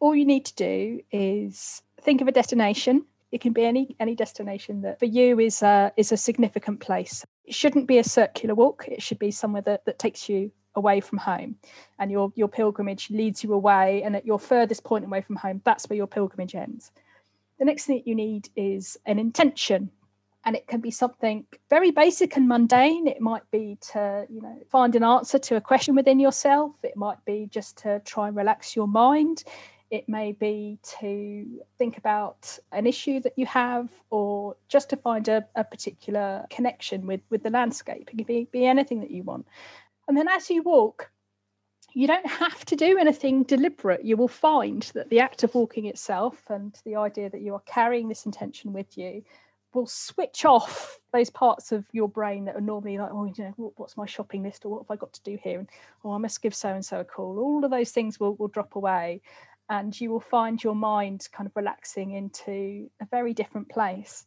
All 0.00 0.14
you 0.14 0.24
need 0.24 0.44
to 0.46 0.54
do 0.54 1.00
is 1.10 1.82
think 2.00 2.20
of 2.20 2.28
a 2.28 2.32
destination 2.32 3.06
it 3.34 3.40
can 3.40 3.52
be 3.52 3.64
any 3.64 3.96
any 3.98 4.14
destination 4.14 4.80
that 4.82 5.00
for 5.00 5.06
you 5.06 5.40
is 5.40 5.60
a, 5.60 5.92
is 5.96 6.12
a 6.12 6.16
significant 6.16 6.78
place. 6.78 7.26
It 7.44 7.54
shouldn't 7.54 7.88
be 7.88 7.98
a 7.98 8.04
circular 8.04 8.54
walk. 8.54 8.86
It 8.86 9.02
should 9.02 9.18
be 9.18 9.32
somewhere 9.32 9.62
that, 9.62 9.84
that 9.86 9.98
takes 9.98 10.28
you 10.28 10.52
away 10.76 11.00
from 11.00 11.18
home. 11.18 11.56
And 11.98 12.12
your 12.12 12.32
your 12.36 12.46
pilgrimage 12.46 13.10
leads 13.10 13.42
you 13.42 13.52
away 13.52 14.04
and 14.04 14.14
at 14.14 14.24
your 14.24 14.38
furthest 14.38 14.84
point 14.84 15.04
away 15.04 15.20
from 15.20 15.34
home 15.34 15.60
that's 15.64 15.90
where 15.90 15.96
your 15.96 16.06
pilgrimage 16.06 16.54
ends. 16.54 16.92
The 17.58 17.64
next 17.64 17.86
thing 17.86 17.96
that 17.96 18.06
you 18.06 18.14
need 18.14 18.50
is 18.54 18.96
an 19.04 19.18
intention. 19.18 19.90
And 20.46 20.54
it 20.54 20.68
can 20.68 20.80
be 20.80 20.90
something 20.92 21.46
very 21.70 21.90
basic 21.90 22.36
and 22.36 22.46
mundane. 22.46 23.08
It 23.08 23.20
might 23.20 23.50
be 23.50 23.78
to 23.92 24.26
you 24.30 24.42
know 24.42 24.58
find 24.70 24.94
an 24.94 25.02
answer 25.02 25.40
to 25.40 25.56
a 25.56 25.60
question 25.60 25.96
within 25.96 26.20
yourself. 26.20 26.70
It 26.84 26.96
might 26.96 27.24
be 27.24 27.48
just 27.50 27.78
to 27.78 28.00
try 28.04 28.28
and 28.28 28.36
relax 28.36 28.76
your 28.76 28.86
mind 28.86 29.42
it 29.94 30.08
may 30.08 30.32
be 30.32 30.78
to 30.82 31.60
think 31.78 31.98
about 31.98 32.58
an 32.72 32.86
issue 32.86 33.20
that 33.20 33.32
you 33.36 33.46
have 33.46 33.88
or 34.10 34.56
just 34.68 34.90
to 34.90 34.96
find 34.96 35.28
a, 35.28 35.46
a 35.54 35.62
particular 35.62 36.44
connection 36.50 37.06
with 37.06 37.20
with 37.30 37.42
the 37.42 37.50
landscape 37.50 38.10
it 38.12 38.16
can 38.16 38.26
be, 38.26 38.48
be 38.52 38.66
anything 38.66 39.00
that 39.00 39.10
you 39.10 39.22
want 39.22 39.46
and 40.08 40.16
then 40.16 40.28
as 40.28 40.50
you 40.50 40.62
walk 40.62 41.10
you 41.94 42.08
don't 42.08 42.26
have 42.26 42.64
to 42.66 42.76
do 42.76 42.98
anything 42.98 43.44
deliberate. 43.44 44.04
You 44.04 44.16
will 44.16 44.28
find 44.28 44.82
that 44.94 45.10
the 45.10 45.20
act 45.20 45.44
of 45.44 45.54
walking 45.54 45.86
itself 45.86 46.42
and 46.50 46.76
the 46.84 46.96
idea 46.96 47.30
that 47.30 47.40
you 47.40 47.54
are 47.54 47.62
carrying 47.66 48.08
this 48.08 48.26
intention 48.26 48.72
with 48.72 48.98
you 48.98 49.22
will 49.72 49.86
switch 49.86 50.44
off 50.44 50.98
those 51.12 51.30
parts 51.30 51.72
of 51.72 51.84
your 51.92 52.08
brain 52.08 52.44
that 52.44 52.56
are 52.56 52.60
normally 52.60 52.98
like, 52.98 53.10
oh, 53.12 53.24
you 53.24 53.44
know, 53.44 53.72
what's 53.76 53.96
my 53.96 54.06
shopping 54.06 54.42
list 54.42 54.64
or 54.64 54.70
what 54.70 54.82
have 54.82 54.90
I 54.90 54.96
got 54.96 55.12
to 55.12 55.22
do 55.22 55.38
here? 55.42 55.60
And 55.60 55.68
oh, 56.04 56.12
I 56.12 56.18
must 56.18 56.42
give 56.42 56.54
so 56.54 56.70
and 56.70 56.84
so 56.84 57.00
a 57.00 57.04
call. 57.04 57.38
All 57.38 57.64
of 57.64 57.70
those 57.70 57.90
things 57.90 58.18
will, 58.18 58.34
will 58.36 58.48
drop 58.48 58.76
away 58.76 59.20
and 59.68 59.98
you 60.00 60.10
will 60.10 60.20
find 60.20 60.62
your 60.62 60.74
mind 60.74 61.28
kind 61.32 61.46
of 61.46 61.56
relaxing 61.56 62.12
into 62.12 62.90
a 63.00 63.06
very 63.10 63.32
different 63.32 63.68
place. 63.68 64.26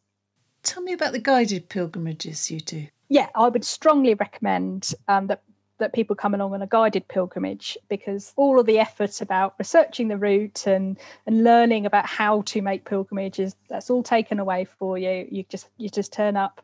Tell 0.63 0.83
me 0.83 0.93
about 0.93 1.13
the 1.13 1.19
guided 1.19 1.69
pilgrimages 1.69 2.51
you 2.51 2.59
do. 2.59 2.87
Yeah, 3.09 3.29
I 3.35 3.47
would 3.47 3.63
strongly 3.63 4.15
recommend 4.15 4.93
um, 5.07 5.27
that 5.27 5.43
that 5.79 5.93
people 5.93 6.15
come 6.15 6.33
along 6.33 6.53
on 6.53 6.61
a 6.61 6.67
guided 6.67 7.07
pilgrimage 7.07 7.77
because 7.87 8.33
all 8.35 8.59
of 8.59 8.65
the 8.65 8.79
effort 8.79 9.21
about 9.21 9.55
researching 9.59 10.07
the 10.07 10.17
route 10.17 10.65
and 10.65 10.97
and 11.25 11.43
learning 11.43 11.85
about 11.85 12.05
how 12.05 12.41
to 12.41 12.61
make 12.61 12.85
pilgrimages 12.85 13.55
that's 13.69 13.89
all 13.89 14.03
taken 14.03 14.39
away 14.39 14.65
for 14.65 14.97
you 14.97 15.27
you 15.29 15.43
just 15.49 15.69
you 15.77 15.89
just 15.89 16.11
turn 16.11 16.35
up 16.35 16.61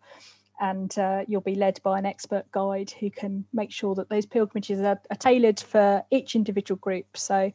and 0.62 0.98
uh, 0.98 1.26
you'll 1.28 1.42
be 1.42 1.56
led 1.56 1.80
by 1.84 1.98
an 1.98 2.06
expert 2.06 2.50
guide 2.52 2.92
who 3.00 3.10
can 3.10 3.44
make 3.54 3.72
sure 3.72 3.96
that 3.96 4.10
those 4.10 4.26
pilgrimages 4.26 4.80
are, 4.80 5.00
are 5.10 5.18
tailored 5.18 5.60
for 5.60 6.04
each 6.12 6.36
individual 6.36 6.78
group 6.78 7.18
so 7.18 7.52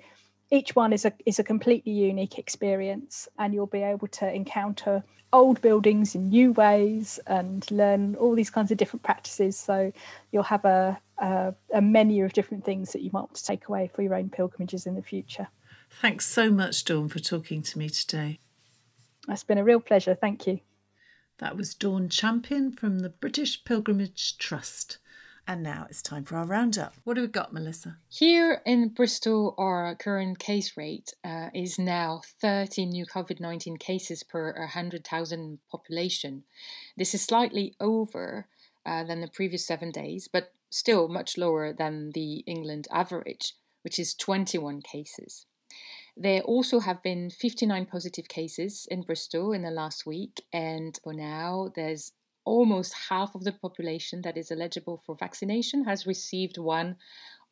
each 0.51 0.75
one 0.75 0.93
is 0.93 1.05
a 1.05 1.13
is 1.27 1.39
a 1.39 1.45
completely 1.45 1.93
unique 1.93 2.39
experience 2.39 3.29
and 3.39 3.55
you'll 3.55 3.67
be 3.67 3.83
able 3.83 4.09
to 4.09 4.33
encounter 4.33 5.03
old 5.33 5.61
buildings 5.61 6.15
in 6.15 6.29
new 6.29 6.53
ways 6.53 7.21
and 7.27 7.71
learn 7.71 8.15
all 8.17 8.35
these 8.35 8.51
kinds 8.51 8.71
of 8.71 8.79
different 8.79 9.03
practices. 9.03 9.59
So 9.59 9.93
you'll 10.33 10.43
have 10.45 10.65
a, 10.65 10.99
a, 11.19 11.55
a 11.75 11.83
menu 11.83 12.25
of 12.25 12.33
different 12.33 12.65
things 12.65 12.93
that 12.93 13.03
you 13.03 13.11
might 13.13 13.21
want 13.21 13.35
to 13.35 13.45
take 13.45 13.69
away 13.69 13.91
for 13.95 14.03
your 14.03 14.15
own 14.15 14.31
pilgrimages 14.31 14.87
in 14.87 14.95
the 14.95 15.03
future. 15.03 15.49
Thanks 15.91 16.27
so 16.27 16.51
much 16.51 16.85
dawn 16.85 17.09
for 17.09 17.19
talking 17.19 17.63
to 17.63 17.79
me 17.79 17.91
today. 17.91 18.39
It's 19.29 19.45
been 19.45 19.59
a 19.59 19.65
real 19.65 19.81
pleasure. 19.81 20.15
Thank 20.15 20.47
you. 20.47 20.61
That 21.39 21.57
was 21.57 21.75
dawn 21.75 22.09
champion 22.09 22.73
from 22.73 23.01
the 23.01 23.11
british 23.11 23.63
pilgrimage 23.65 24.39
trust 24.39 24.99
and 25.49 25.63
now 25.63 25.87
it's 25.89 26.03
time 26.03 26.25
for 26.25 26.37
our 26.37 26.45
roundup. 26.45 26.93
What 27.05 27.17
have 27.17 27.25
we 27.25 27.33
got, 27.33 27.55
Melissa? 27.55 27.97
Here 28.11 28.61
in 28.67 28.91
Bristol, 28.91 29.55
our 29.57 29.95
current 29.95 30.39
case 30.39 30.77
rate 30.77 31.15
uh, 31.25 31.49
is 31.55 31.79
now 31.79 32.21
30 32.41 32.85
new 32.85 33.07
COVID 33.07 33.41
19 33.41 33.79
cases 33.79 34.23
per 34.23 34.53
100,000 34.53 35.59
population. 35.71 36.45
This 36.99 37.15
is 37.15 37.23
slightly 37.23 37.75
over 37.81 38.47
uh, 38.85 39.05
than 39.05 39.23
the 39.23 39.29
previous 39.29 39.67
seven 39.67 39.91
days, 39.91 40.29
but 40.31 40.53
still 40.69 41.09
much 41.09 41.39
lower 41.39 41.73
than 41.73 42.11
the 42.13 42.45
England 42.47 42.87
average, 42.93 43.55
which 43.83 43.99
is 43.99 44.15
21 44.15 44.83
cases. 44.83 45.47
There 46.15 46.43
also 46.43 46.81
have 46.81 47.03
been 47.03 47.31
59 47.31 47.87
positive 47.87 48.29
cases 48.29 48.87
in 48.91 49.03
Bristol 49.03 49.53
in 49.53 49.63
the 49.63 49.71
last 49.71 50.05
week, 50.05 50.43
and 50.53 50.99
for 51.03 51.15
now, 51.15 51.71
there's 51.75 52.13
almost 52.49 52.95
half 53.11 53.35
of 53.35 53.45
the 53.45 53.53
population 53.53 54.23
that 54.23 54.37
is 54.37 54.51
eligible 54.51 54.97
for 54.97 55.15
vaccination 55.15 55.85
has 55.85 56.07
received 56.07 56.57
one 56.59 56.97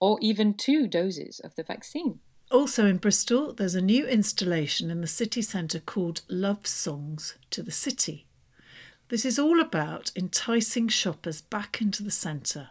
or 0.00 0.18
even 0.20 0.54
two 0.54 0.86
doses 0.88 1.40
of 1.40 1.54
the 1.54 1.62
vaccine. 1.62 2.20
Also 2.50 2.86
in 2.86 2.96
Bristol, 2.96 3.52
there's 3.52 3.74
a 3.74 3.82
new 3.82 4.06
installation 4.06 4.90
in 4.90 5.00
the 5.00 5.06
city 5.06 5.42
centre 5.42 5.80
called 5.80 6.22
Love 6.28 6.66
Songs 6.66 7.36
to 7.50 7.62
the 7.62 7.72
City. 7.72 8.26
This 9.08 9.24
is 9.24 9.38
all 9.38 9.60
about 9.60 10.12
enticing 10.16 10.88
shoppers 10.88 11.40
back 11.40 11.80
into 11.80 12.02
the 12.02 12.10
centre 12.10 12.70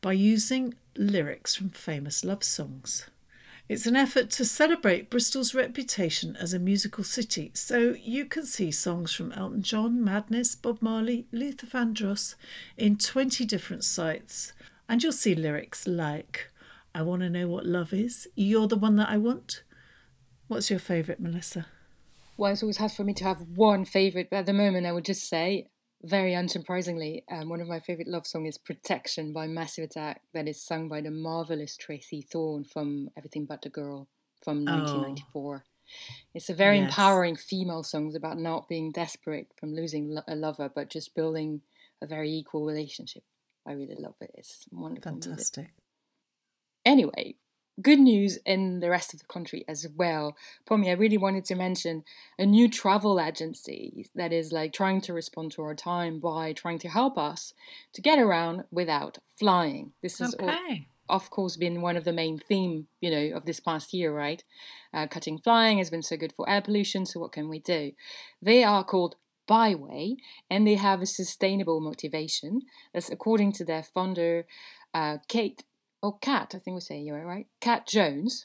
by 0.00 0.12
using 0.12 0.74
lyrics 0.96 1.54
from 1.54 1.70
famous 1.70 2.24
love 2.24 2.44
songs. 2.44 3.08
It's 3.66 3.86
an 3.86 3.96
effort 3.96 4.28
to 4.32 4.44
celebrate 4.44 5.08
Bristol's 5.08 5.54
reputation 5.54 6.36
as 6.36 6.52
a 6.52 6.58
musical 6.58 7.02
city, 7.02 7.50
so 7.54 7.94
you 7.98 8.26
can 8.26 8.44
see 8.44 8.70
songs 8.70 9.14
from 9.14 9.32
Elton 9.32 9.62
John, 9.62 10.04
Madness, 10.04 10.54
Bob 10.54 10.82
Marley, 10.82 11.26
Luther 11.32 11.66
Vandross 11.66 12.34
in 12.76 12.98
20 12.98 13.46
different 13.46 13.82
sites. 13.82 14.52
And 14.86 15.02
you'll 15.02 15.12
see 15.12 15.34
lyrics 15.34 15.86
like, 15.86 16.50
I 16.94 17.00
want 17.00 17.22
to 17.22 17.30
know 17.30 17.48
what 17.48 17.64
love 17.64 17.94
is, 17.94 18.28
you're 18.34 18.68
the 18.68 18.76
one 18.76 18.96
that 18.96 19.08
I 19.08 19.16
want. 19.16 19.62
What's 20.46 20.68
your 20.68 20.78
favourite, 20.78 21.20
Melissa? 21.20 21.64
Well, 22.36 22.52
it's 22.52 22.62
always 22.62 22.76
hard 22.76 22.92
for 22.92 23.04
me 23.04 23.14
to 23.14 23.24
have 23.24 23.40
one 23.54 23.86
favourite, 23.86 24.28
but 24.28 24.40
at 24.40 24.46
the 24.46 24.52
moment 24.52 24.86
I 24.86 24.92
would 24.92 25.06
just 25.06 25.26
say 25.26 25.68
very 26.04 26.32
unsurprisingly, 26.32 27.22
um, 27.30 27.48
one 27.48 27.60
of 27.60 27.68
my 27.68 27.80
favorite 27.80 28.08
love 28.08 28.26
songs 28.26 28.50
is 28.50 28.58
Protection 28.58 29.32
by 29.32 29.46
Massive 29.46 29.84
Attack, 29.84 30.20
that 30.34 30.46
is 30.46 30.60
sung 30.60 30.88
by 30.88 31.00
the 31.00 31.10
marvelous 31.10 31.76
Tracey 31.76 32.20
Thorn 32.20 32.64
from 32.64 33.10
Everything 33.16 33.46
But 33.46 33.62
the 33.62 33.70
Girl 33.70 34.06
from 34.42 34.64
1994. 34.64 35.64
It's 36.34 36.50
a 36.50 36.54
very 36.54 36.78
yes. 36.78 36.88
empowering 36.88 37.36
female 37.36 37.82
song 37.82 38.08
it's 38.08 38.16
about 38.16 38.38
not 38.38 38.68
being 38.68 38.92
desperate 38.92 39.48
from 39.58 39.74
losing 39.74 40.16
a 40.28 40.34
lover, 40.34 40.70
but 40.72 40.90
just 40.90 41.14
building 41.14 41.62
a 42.02 42.06
very 42.06 42.30
equal 42.30 42.64
relationship. 42.64 43.22
I 43.66 43.72
really 43.72 43.96
love 43.98 44.16
it. 44.20 44.30
It's 44.34 44.66
wonderful. 44.70 45.12
Fantastic. 45.12 45.64
Music. 45.64 45.74
Anyway, 46.84 47.36
good 47.82 47.98
news 47.98 48.38
in 48.46 48.80
the 48.80 48.90
rest 48.90 49.12
of 49.12 49.20
the 49.20 49.26
country 49.26 49.64
as 49.68 49.86
well. 49.96 50.36
Pommy, 50.66 50.90
I 50.90 50.94
really 50.94 51.18
wanted 51.18 51.44
to 51.46 51.54
mention 51.54 52.04
a 52.38 52.46
new 52.46 52.68
travel 52.68 53.20
agency 53.20 54.06
that 54.14 54.32
is 54.32 54.52
like 54.52 54.72
trying 54.72 55.00
to 55.02 55.12
respond 55.12 55.52
to 55.52 55.62
our 55.62 55.74
time 55.74 56.20
by 56.20 56.52
trying 56.52 56.78
to 56.80 56.88
help 56.88 57.18
us 57.18 57.52
to 57.92 58.00
get 58.00 58.18
around 58.18 58.64
without 58.70 59.18
flying. 59.36 59.92
This 60.02 60.20
is 60.20 60.34
okay. 60.40 60.86
all, 61.08 61.16
of 61.16 61.30
course 61.30 61.56
been 61.56 61.82
one 61.82 61.96
of 61.96 62.04
the 62.04 62.12
main 62.12 62.38
theme, 62.38 62.86
you 63.00 63.10
know, 63.10 63.36
of 63.36 63.44
this 63.44 63.60
past 63.60 63.92
year, 63.92 64.14
right? 64.14 64.42
Uh, 64.92 65.06
cutting 65.06 65.38
flying 65.38 65.78
has 65.78 65.90
been 65.90 66.02
so 66.02 66.16
good 66.16 66.32
for 66.32 66.48
air 66.48 66.62
pollution, 66.62 67.04
so 67.04 67.20
what 67.20 67.32
can 67.32 67.48
we 67.48 67.58
do? 67.58 67.92
They 68.40 68.62
are 68.62 68.84
called 68.84 69.16
Byway, 69.46 70.16
and 70.48 70.66
they 70.66 70.76
have 70.76 71.02
a 71.02 71.06
sustainable 71.06 71.80
motivation. 71.80 72.62
That's 72.92 73.10
according 73.10 73.52
to 73.52 73.64
their 73.64 73.82
founder, 73.82 74.46
uh, 74.94 75.18
Kate 75.28 75.64
or 76.04 76.18
Kat, 76.18 76.52
I 76.54 76.58
think 76.58 76.74
we 76.74 76.80
say 76.82 77.00
you're 77.00 77.24
right, 77.24 77.46
Kat 77.62 77.86
Jones. 77.86 78.44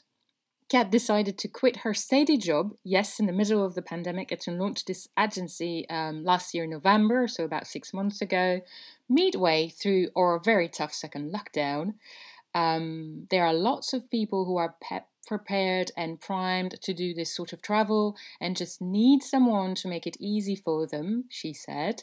Kat 0.70 0.90
decided 0.90 1.36
to 1.36 1.48
quit 1.48 1.78
her 1.78 1.92
steady 1.92 2.38
job, 2.38 2.72
yes, 2.82 3.20
in 3.20 3.26
the 3.26 3.34
middle 3.34 3.62
of 3.62 3.74
the 3.74 3.82
pandemic, 3.82 4.32
and 4.32 4.40
to 4.40 4.50
launch 4.52 4.86
this 4.86 5.08
agency 5.18 5.86
um, 5.90 6.24
last 6.24 6.54
year 6.54 6.64
in 6.64 6.70
November, 6.70 7.28
so 7.28 7.44
about 7.44 7.66
six 7.66 7.92
months 7.92 8.22
ago, 8.22 8.62
midway 9.10 9.68
through 9.68 10.08
our 10.16 10.38
very 10.38 10.68
tough 10.68 10.94
second 10.94 11.34
lockdown. 11.34 11.94
Um, 12.54 13.26
there 13.30 13.44
are 13.44 13.52
lots 13.52 13.92
of 13.92 14.10
people 14.10 14.46
who 14.46 14.56
are 14.56 14.76
pep 14.80 15.09
prepared 15.30 15.92
and 15.96 16.20
primed 16.20 16.74
to 16.82 16.92
do 16.92 17.14
this 17.14 17.32
sort 17.32 17.52
of 17.52 17.62
travel 17.62 18.16
and 18.40 18.56
just 18.56 18.82
need 18.82 19.22
someone 19.22 19.76
to 19.76 19.86
make 19.86 20.04
it 20.04 20.16
easy 20.18 20.56
for 20.56 20.88
them, 20.88 21.24
she 21.28 21.52
said. 21.54 22.02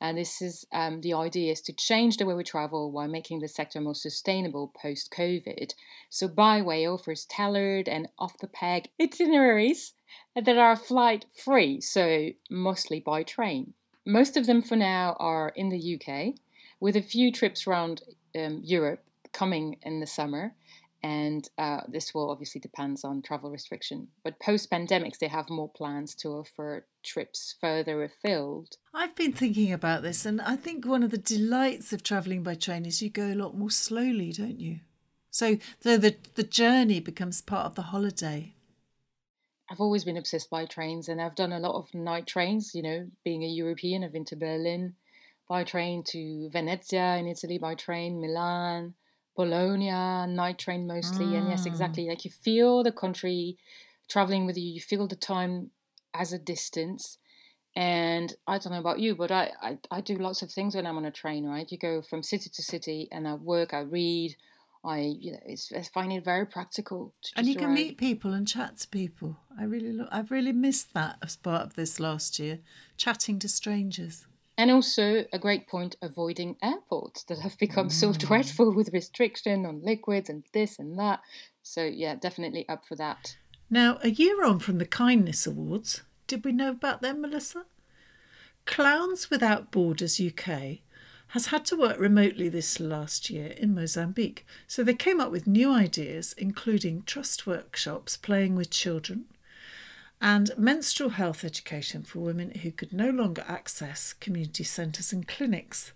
And 0.00 0.18
this 0.18 0.42
is 0.42 0.66
um, 0.72 1.00
the 1.00 1.14
idea 1.14 1.52
is 1.52 1.60
to 1.62 1.72
change 1.72 2.16
the 2.16 2.26
way 2.26 2.34
we 2.34 2.42
travel 2.42 2.90
while 2.90 3.06
making 3.06 3.38
the 3.38 3.46
sector 3.46 3.80
more 3.80 3.94
sustainable 3.94 4.72
post 4.82 5.12
COVID. 5.12 5.72
So, 6.10 6.26
Byway 6.26 6.84
offers 6.84 7.24
tailored 7.26 7.88
and 7.88 8.08
off 8.18 8.38
the 8.38 8.48
peg 8.48 8.88
itineraries 9.00 9.92
that 10.34 10.58
are 10.58 10.74
flight 10.74 11.26
free, 11.32 11.80
so 11.80 12.30
mostly 12.50 12.98
by 12.98 13.22
train. 13.22 13.74
Most 14.04 14.36
of 14.36 14.46
them 14.46 14.62
for 14.62 14.74
now 14.74 15.14
are 15.20 15.52
in 15.54 15.68
the 15.68 15.94
UK, 15.94 16.34
with 16.80 16.96
a 16.96 17.02
few 17.02 17.30
trips 17.30 17.68
around 17.68 18.02
um, 18.36 18.62
Europe 18.64 19.04
coming 19.32 19.76
in 19.82 20.00
the 20.00 20.08
summer 20.08 20.54
and 21.04 21.46
uh, 21.58 21.82
this 21.86 22.14
will 22.14 22.30
obviously 22.30 22.62
depends 22.62 23.04
on 23.04 23.20
travel 23.20 23.50
restriction. 23.50 24.08
But 24.24 24.40
post 24.40 24.70
pandemics, 24.70 25.18
they 25.18 25.28
have 25.28 25.50
more 25.50 25.68
plans 25.68 26.14
to 26.16 26.28
offer 26.28 26.86
trips 27.04 27.56
further 27.60 28.02
afield. 28.02 28.78
I've 28.94 29.14
been 29.14 29.34
thinking 29.34 29.70
about 29.70 30.00
this, 30.00 30.24
and 30.24 30.40
I 30.40 30.56
think 30.56 30.86
one 30.86 31.02
of 31.02 31.10
the 31.10 31.18
delights 31.18 31.92
of 31.92 32.02
travelling 32.02 32.42
by 32.42 32.54
train 32.54 32.86
is 32.86 33.02
you 33.02 33.10
go 33.10 33.26
a 33.26 33.34
lot 33.34 33.54
more 33.54 33.70
slowly, 33.70 34.32
don't 34.32 34.58
you? 34.58 34.80
So, 35.30 35.58
so 35.80 35.98
the 35.98 36.16
the 36.36 36.42
journey 36.42 37.00
becomes 37.00 37.42
part 37.42 37.66
of 37.66 37.74
the 37.74 37.82
holiday. 37.82 38.54
I've 39.70 39.82
always 39.82 40.04
been 40.04 40.16
obsessed 40.16 40.48
by 40.48 40.64
trains, 40.64 41.10
and 41.10 41.20
I've 41.20 41.34
done 41.34 41.52
a 41.52 41.60
lot 41.60 41.74
of 41.74 41.92
night 41.92 42.26
trains. 42.26 42.74
You 42.74 42.82
know, 42.82 43.10
being 43.26 43.42
a 43.42 43.46
European, 43.48 44.04
I've 44.04 44.12
been 44.14 44.24
to 44.26 44.36
Berlin 44.36 44.94
by 45.50 45.64
train, 45.64 46.02
to 46.12 46.48
Venezia 46.50 47.16
in 47.18 47.26
Italy 47.26 47.58
by 47.58 47.74
train, 47.74 48.22
Milan 48.22 48.94
Bologna, 49.36 50.32
night 50.32 50.58
train 50.58 50.86
mostly. 50.86 51.30
Mm. 51.32 51.38
And 51.38 51.48
yes, 51.48 51.62
Mm. 51.64 51.66
exactly. 51.66 52.08
Like 52.08 52.24
you 52.24 52.30
feel 52.30 52.82
the 52.82 52.92
country 52.92 53.56
traveling 54.08 54.46
with 54.46 54.56
you, 54.56 54.68
you 54.70 54.80
feel 54.80 55.06
the 55.08 55.16
time 55.16 55.70
as 56.12 56.32
a 56.32 56.38
distance. 56.38 57.18
And 57.76 58.34
I 58.46 58.58
don't 58.58 58.72
know 58.72 58.78
about 58.78 59.00
you, 59.00 59.16
but 59.16 59.32
I, 59.32 59.50
I, 59.60 59.78
I 59.90 60.00
do 60.00 60.14
lots 60.16 60.42
of 60.42 60.50
things 60.52 60.76
when 60.76 60.86
I'm 60.86 60.96
on 60.96 61.04
a 61.04 61.10
train, 61.10 61.44
right? 61.44 61.70
You 61.70 61.76
go 61.78 62.02
from 62.02 62.22
city 62.22 62.48
to 62.50 62.62
city 62.62 63.08
and 63.10 63.26
I 63.26 63.34
work, 63.34 63.74
I 63.74 63.80
read, 63.80 64.36
I, 64.84 64.98
you 65.18 65.32
know, 65.32 65.40
it's, 65.44 65.72
I 65.72 65.82
find 65.82 66.12
it 66.12 66.22
very 66.22 66.46
practical. 66.46 67.14
To 67.22 67.32
and 67.36 67.48
you 67.48 67.56
can 67.56 67.74
meet 67.74 67.98
people 67.98 68.32
and 68.32 68.46
chat 68.46 68.76
to 68.78 68.88
people. 68.88 69.38
I 69.58 69.64
really, 69.64 69.92
lo- 69.92 70.08
I've 70.12 70.30
really 70.30 70.52
missed 70.52 70.94
that 70.94 71.16
as 71.20 71.34
part 71.34 71.62
of 71.62 71.74
this 71.74 71.98
last 71.98 72.38
year, 72.38 72.60
chatting 72.96 73.40
to 73.40 73.48
strangers. 73.48 74.26
And 74.56 74.70
also 74.70 75.24
a 75.32 75.38
great 75.38 75.66
point 75.66 75.96
avoiding 76.00 76.56
airports 76.62 77.24
that 77.24 77.40
have 77.40 77.58
become 77.58 77.90
so 77.90 78.10
Mm. 78.10 78.18
dreadful 78.18 78.72
with 78.72 78.92
restriction 78.92 79.66
on 79.66 79.82
liquids 79.82 80.30
and 80.30 80.44
this 80.52 80.78
and 80.78 80.98
that. 80.98 81.20
So 81.62 81.84
yeah, 81.84 82.14
definitely 82.14 82.68
up 82.68 82.84
for 82.86 82.94
that. 82.96 83.36
Now, 83.68 83.98
a 84.02 84.10
year 84.10 84.44
on 84.44 84.60
from 84.60 84.78
the 84.78 84.86
Kindness 84.86 85.46
Awards, 85.46 86.02
did 86.26 86.44
we 86.44 86.52
know 86.52 86.70
about 86.70 87.02
them, 87.02 87.20
Melissa? 87.20 87.64
Clowns 88.66 89.30
Without 89.30 89.70
Borders 89.72 90.20
UK 90.20 90.82
has 91.28 91.46
had 91.46 91.64
to 91.66 91.76
work 91.76 91.98
remotely 91.98 92.48
this 92.48 92.78
last 92.78 93.28
year 93.28 93.48
in 93.56 93.74
Mozambique. 93.74 94.46
So 94.68 94.84
they 94.84 94.94
came 94.94 95.20
up 95.20 95.32
with 95.32 95.46
new 95.48 95.72
ideas, 95.72 96.32
including 96.38 97.02
trust 97.02 97.46
workshops, 97.46 98.16
playing 98.16 98.54
with 98.54 98.70
children, 98.70 99.24
and 100.20 100.50
menstrual 100.56 101.10
health 101.10 101.44
education 101.44 102.02
for 102.02 102.20
women 102.20 102.50
who 102.62 102.70
could 102.70 102.92
no 102.92 103.10
longer 103.10 103.44
access 103.46 104.12
community 104.12 104.64
centres 104.64 105.12
and 105.12 105.28
clinics, 105.28 105.92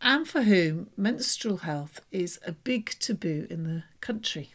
and 0.00 0.26
for 0.26 0.42
whom 0.42 0.90
menstrual 0.96 1.58
health 1.58 2.00
is 2.10 2.38
a 2.46 2.52
big 2.52 2.90
taboo 2.98 3.46
in 3.48 3.64
the 3.64 3.84
country. 4.00 4.50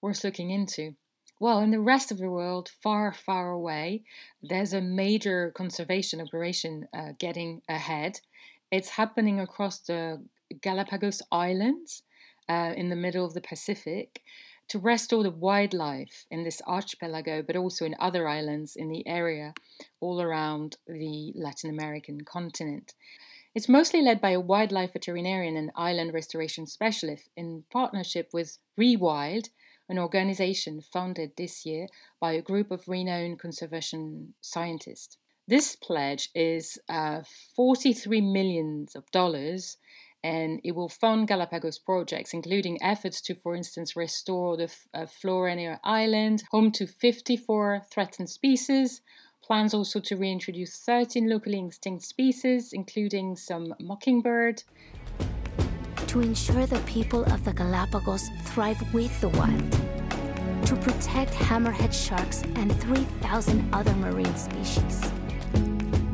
Worth 0.00 0.24
looking 0.24 0.50
into. 0.50 0.96
Well, 1.40 1.60
in 1.60 1.70
the 1.70 1.80
rest 1.80 2.10
of 2.10 2.18
the 2.18 2.30
world, 2.30 2.70
far, 2.82 3.12
far 3.12 3.50
away, 3.50 4.02
there's 4.42 4.72
a 4.72 4.80
major 4.80 5.52
conservation 5.54 6.20
operation 6.20 6.88
uh, 6.92 7.12
getting 7.18 7.62
ahead. 7.68 8.20
It's 8.72 8.90
happening 8.90 9.38
across 9.38 9.78
the 9.78 10.24
Galapagos 10.60 11.22
Islands 11.30 12.02
uh, 12.48 12.72
in 12.76 12.88
the 12.88 12.96
middle 12.96 13.24
of 13.24 13.34
the 13.34 13.40
Pacific 13.40 14.22
to 14.68 14.78
restore 14.78 15.22
the 15.22 15.30
wildlife 15.30 16.26
in 16.30 16.44
this 16.44 16.60
archipelago, 16.66 17.42
but 17.42 17.56
also 17.56 17.84
in 17.84 17.96
other 17.98 18.28
islands 18.28 18.76
in 18.76 18.88
the 18.88 19.06
area 19.06 19.54
all 20.00 20.20
around 20.20 20.76
the 20.86 21.32
Latin 21.34 21.70
American 21.70 22.22
continent. 22.22 22.94
It's 23.54 23.68
mostly 23.68 24.02
led 24.02 24.20
by 24.20 24.30
a 24.30 24.40
wildlife 24.40 24.92
veterinarian 24.92 25.56
and 25.56 25.70
island 25.74 26.12
restoration 26.12 26.66
specialist 26.66 27.28
in 27.36 27.64
partnership 27.72 28.28
with 28.32 28.58
Rewild, 28.78 29.48
an 29.88 29.98
organization 29.98 30.82
founded 30.82 31.32
this 31.36 31.64
year 31.64 31.88
by 32.20 32.32
a 32.32 32.42
group 32.42 32.70
of 32.70 32.86
renowned 32.86 33.40
conservation 33.40 34.34
scientists. 34.40 35.16
This 35.48 35.76
pledge 35.76 36.28
is 36.34 36.78
uh, 36.90 37.22
43 37.56 38.20
millions 38.20 38.94
of 38.94 39.10
dollars 39.10 39.78
and 40.22 40.60
it 40.64 40.72
will 40.72 40.88
fund 40.88 41.28
Galapagos 41.28 41.78
projects, 41.78 42.34
including 42.34 42.82
efforts 42.82 43.20
to, 43.22 43.34
for 43.34 43.54
instance, 43.54 43.94
restore 43.94 44.56
the 44.56 44.72
uh, 44.92 45.02
Floreana 45.02 45.78
Island, 45.84 46.42
home 46.50 46.72
to 46.72 46.86
54 46.86 47.82
threatened 47.90 48.28
species. 48.28 49.00
Plans 49.42 49.72
also 49.72 50.00
to 50.00 50.16
reintroduce 50.16 50.78
13 50.80 51.28
locally 51.28 51.64
extinct 51.64 52.04
species, 52.04 52.72
including 52.72 53.36
some 53.36 53.74
mockingbird. 53.80 54.62
To 56.08 56.20
ensure 56.20 56.66
the 56.66 56.80
people 56.80 57.24
of 57.24 57.44
the 57.44 57.52
Galapagos 57.52 58.28
thrive 58.44 58.92
with 58.92 59.18
the 59.20 59.28
wild. 59.30 59.72
To 60.66 60.76
protect 60.76 61.32
hammerhead 61.32 61.94
sharks 61.94 62.42
and 62.56 62.78
3,000 62.80 63.72
other 63.72 63.94
marine 63.94 64.36
species. 64.36 65.00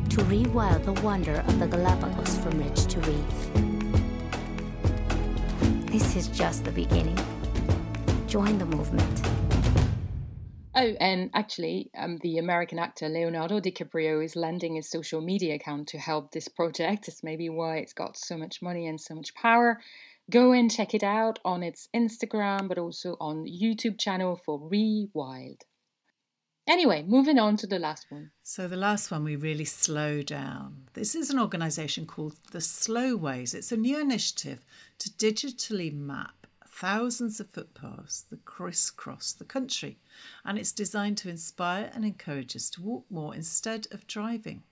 To 0.09 0.21
rewild 0.29 0.85
the 0.85 0.93
wonder 1.01 1.43
of 1.47 1.59
the 1.59 1.67
Galapagos 1.67 2.37
from 2.37 2.59
ridge 2.59 2.85
to 2.85 2.99
reef. 3.01 3.74
This 5.95 6.17
is 6.17 6.27
just 6.27 6.65
the 6.65 6.73
beginning. 6.73 7.17
Join 8.27 8.57
the 8.57 8.65
movement. 8.65 9.27
Oh, 10.75 10.93
and 10.99 11.29
actually, 11.33 11.89
um, 11.97 12.17
the 12.17 12.37
American 12.37 12.79
actor 12.79 13.07
Leonardo 13.07 13.61
DiCaprio 13.61 14.21
is 14.21 14.35
lending 14.35 14.75
his 14.75 14.89
social 14.89 15.21
media 15.21 15.55
account 15.55 15.87
to 15.87 15.97
help 15.97 16.31
this 16.31 16.49
project. 16.49 17.05
That's 17.07 17.23
maybe 17.23 17.47
why 17.47 17.77
it's 17.77 17.93
got 17.93 18.17
so 18.17 18.35
much 18.35 18.61
money 18.61 18.85
and 18.87 18.99
so 18.99 19.15
much 19.15 19.33
power. 19.35 19.79
Go 20.29 20.51
and 20.51 20.69
check 20.69 20.93
it 20.93 21.01
out 21.01 21.39
on 21.45 21.63
its 21.63 21.87
Instagram, 21.95 22.67
but 22.67 22.77
also 22.77 23.15
on 23.21 23.45
YouTube 23.45 23.97
channel 23.97 24.35
for 24.35 24.59
Rewild. 24.59 25.61
Anyway, 26.67 27.03
moving 27.03 27.37
on 27.37 27.55
to 27.57 27.67
the 27.67 27.77
last 27.77 28.07
one. 28.09 28.31
So, 28.41 28.67
the 28.67 28.75
last 28.75 29.11
one, 29.11 29.23
we 29.23 29.35
really 29.35 29.65
slow 29.65 30.23
down. 30.23 30.87
This 30.93 31.13
is 31.13 31.29
an 31.29 31.39
organisation 31.39 32.07
called 32.07 32.37
the 32.51 32.61
Slow 32.61 33.15
Ways. 33.15 33.53
It's 33.53 33.71
a 33.71 33.77
new 33.77 33.99
initiative 33.99 34.65
to 34.99 35.09
digitally 35.11 35.93
map 35.93 36.47
thousands 36.67 37.39
of 37.39 37.49
footpaths 37.49 38.23
that 38.29 38.43
crisscross 38.45 39.31
the 39.31 39.45
country, 39.45 39.97
and 40.43 40.57
it's 40.57 40.71
designed 40.71 41.17
to 41.19 41.29
inspire 41.29 41.91
and 41.93 42.03
encourage 42.03 42.55
us 42.55 42.69
to 42.71 42.81
walk 42.81 43.05
more 43.09 43.33
instead 43.33 43.87
of 43.91 44.07
driving. 44.07 44.63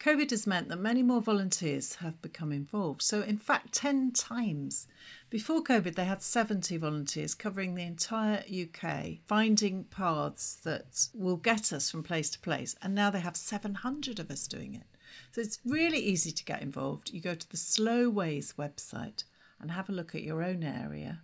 COVID 0.00 0.30
has 0.30 0.46
meant 0.46 0.68
that 0.68 0.78
many 0.78 1.02
more 1.02 1.20
volunteers 1.20 1.96
have 1.96 2.22
become 2.22 2.52
involved. 2.52 3.02
So, 3.02 3.22
in 3.22 3.36
fact, 3.36 3.72
10 3.72 4.12
times. 4.12 4.86
Before 5.28 5.62
COVID, 5.62 5.96
they 5.96 6.04
had 6.04 6.22
70 6.22 6.76
volunteers 6.76 7.34
covering 7.34 7.74
the 7.74 7.82
entire 7.82 8.44
UK, 8.48 9.18
finding 9.26 9.84
paths 9.84 10.54
that 10.62 11.08
will 11.12 11.36
get 11.36 11.72
us 11.72 11.90
from 11.90 12.04
place 12.04 12.30
to 12.30 12.38
place. 12.38 12.76
And 12.80 12.94
now 12.94 13.10
they 13.10 13.18
have 13.18 13.36
700 13.36 14.20
of 14.20 14.30
us 14.30 14.46
doing 14.46 14.74
it. 14.74 14.86
So, 15.32 15.40
it's 15.40 15.58
really 15.64 15.98
easy 15.98 16.30
to 16.30 16.44
get 16.44 16.62
involved. 16.62 17.10
You 17.12 17.20
go 17.20 17.34
to 17.34 17.50
the 17.50 17.56
Slow 17.56 18.08
Ways 18.08 18.54
website 18.56 19.24
and 19.60 19.72
have 19.72 19.88
a 19.88 19.92
look 19.92 20.14
at 20.14 20.22
your 20.22 20.44
own 20.44 20.62
area 20.62 21.22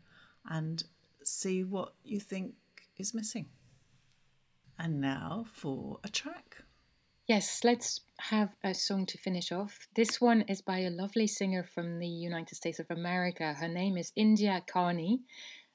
and 0.50 0.82
see 1.22 1.62
what 1.62 1.92
you 2.02 2.18
think 2.18 2.54
is 2.96 3.14
missing. 3.14 3.46
And 4.76 5.00
now 5.00 5.44
for 5.48 6.00
a 6.02 6.08
track. 6.08 6.64
Yes, 7.26 7.64
let's 7.64 8.02
have 8.28 8.54
a 8.62 8.74
song 8.74 9.06
to 9.06 9.16
finish 9.16 9.50
off. 9.50 9.88
This 9.96 10.20
one 10.20 10.42
is 10.42 10.60
by 10.60 10.80
a 10.80 10.90
lovely 10.90 11.26
singer 11.26 11.64
from 11.64 11.98
the 11.98 12.06
United 12.06 12.54
States 12.54 12.78
of 12.78 12.90
America. 12.90 13.54
Her 13.54 13.68
name 13.68 13.96
is 13.96 14.12
India 14.14 14.62
Carney. 14.66 15.22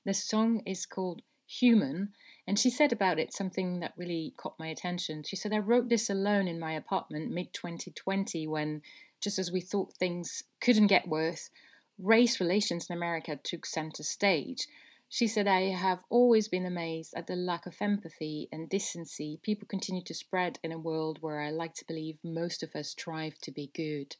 The 0.05 0.13
song 0.13 0.61
is 0.67 0.85
called 0.85 1.23
Human, 1.47 2.09
and 2.45 2.59
she 2.59 2.69
said 2.69 2.93
about 2.93 3.17
it 3.17 3.33
something 3.33 3.79
that 3.79 3.95
really 3.97 4.35
caught 4.37 4.59
my 4.59 4.67
attention. 4.67 5.23
She 5.23 5.35
said, 5.35 5.51
I 5.51 5.57
wrote 5.57 5.89
this 5.89 6.07
alone 6.07 6.47
in 6.47 6.59
my 6.59 6.73
apartment 6.73 7.31
mid 7.31 7.51
2020 7.51 8.45
when, 8.45 8.83
just 9.19 9.39
as 9.39 9.51
we 9.51 9.59
thought 9.59 9.97
things 9.97 10.43
couldn't 10.61 10.85
get 10.85 11.07
worse, 11.07 11.49
race 11.97 12.39
relations 12.39 12.85
in 12.87 12.95
America 12.95 13.39
took 13.43 13.65
center 13.65 14.03
stage. 14.03 14.67
She 15.11 15.27
said, 15.27 15.47
I 15.47 15.61
have 15.61 16.03
always 16.11 16.47
been 16.47 16.67
amazed 16.67 17.15
at 17.15 17.25
the 17.25 17.35
lack 17.35 17.65
of 17.65 17.81
empathy 17.81 18.47
and 18.51 18.69
decency 18.69 19.39
people 19.41 19.67
continue 19.67 20.03
to 20.03 20.13
spread 20.13 20.59
in 20.63 20.71
a 20.71 20.77
world 20.77 21.17
where 21.19 21.41
I 21.41 21.49
like 21.49 21.73
to 21.75 21.85
believe 21.85 22.19
most 22.23 22.61
of 22.61 22.75
us 22.75 22.89
strive 22.89 23.39
to 23.39 23.51
be 23.51 23.71
good. 23.73 24.17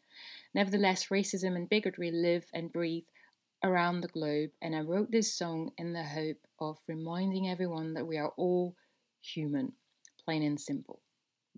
Nevertheless, 0.52 1.10
racism 1.10 1.56
and 1.56 1.70
bigotry 1.70 2.10
live 2.10 2.46
and 2.52 2.74
breathe 2.74 3.04
around 3.64 4.02
the 4.02 4.08
globe, 4.08 4.50
and 4.64 4.76
I 4.76 4.82
wrote 4.82 5.12
this 5.12 5.32
song 5.32 5.74
in 5.78 5.94
the 5.94 6.06
hope 6.06 6.48
of 6.60 6.78
reminding 6.88 7.48
everyone 7.48 7.94
that 7.94 8.08
we 8.08 8.18
are 8.18 8.34
all 8.36 8.76
human, 9.22 9.74
plain 10.26 10.42
and 10.42 10.60
simple. 10.60 11.02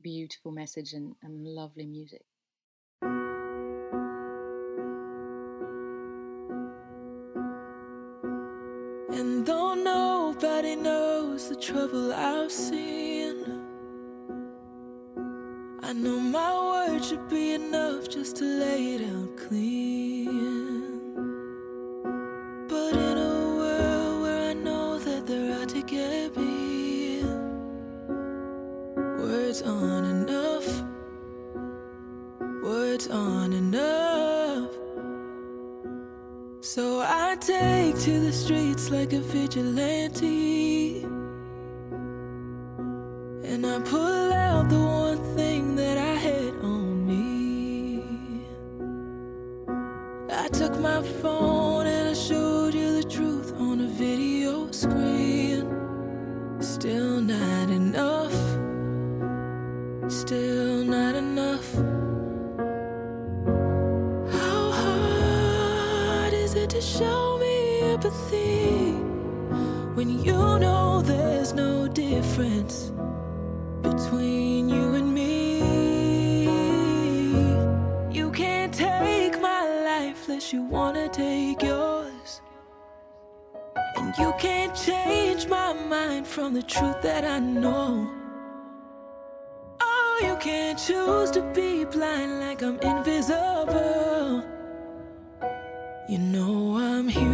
Beautiful 0.01 0.51
message 0.51 0.91
and, 0.91 1.15
and 1.23 1.47
lovely 1.47 1.85
music. 1.85 2.25
Trouble 11.61 12.11
I've 12.11 12.51
seen, 12.51 13.45
I 15.83 15.93
know 15.93 16.19
my 16.19 16.87
word 16.89 17.05
should 17.05 17.29
be 17.29 17.53
enough 17.53 18.09
just 18.09 18.37
to 18.37 18.45
lay 18.45 18.95
it 18.95 19.01
choose 91.21 91.31
to 91.31 91.41
be 91.53 91.85
blind 91.85 92.39
like 92.39 92.63
I'm 92.63 92.79
invisible. 92.79 94.43
You 96.09 96.17
know 96.17 96.77
I'm 96.77 97.07
human, 97.07 97.30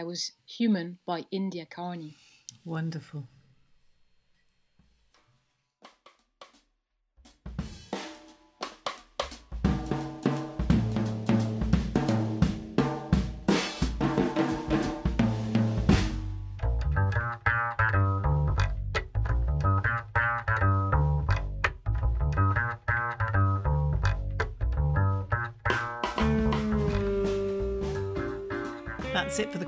That 0.00 0.06
was 0.06 0.32
Human 0.46 0.98
by 1.04 1.26
India 1.30 1.66
Carney. 1.66 2.16
Wonderful. 2.64 3.28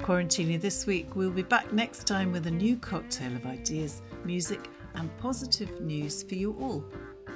Quarantini 0.02 0.60
this 0.60 0.84
week. 0.84 1.14
We'll 1.14 1.30
be 1.30 1.42
back 1.42 1.72
next 1.72 2.08
time 2.08 2.32
with 2.32 2.48
a 2.48 2.50
new 2.50 2.76
cocktail 2.76 3.36
of 3.36 3.46
ideas, 3.46 4.02
music, 4.24 4.68
and 4.96 5.16
positive 5.18 5.80
news 5.80 6.24
for 6.24 6.34
you 6.34 6.56
all. 6.60 6.84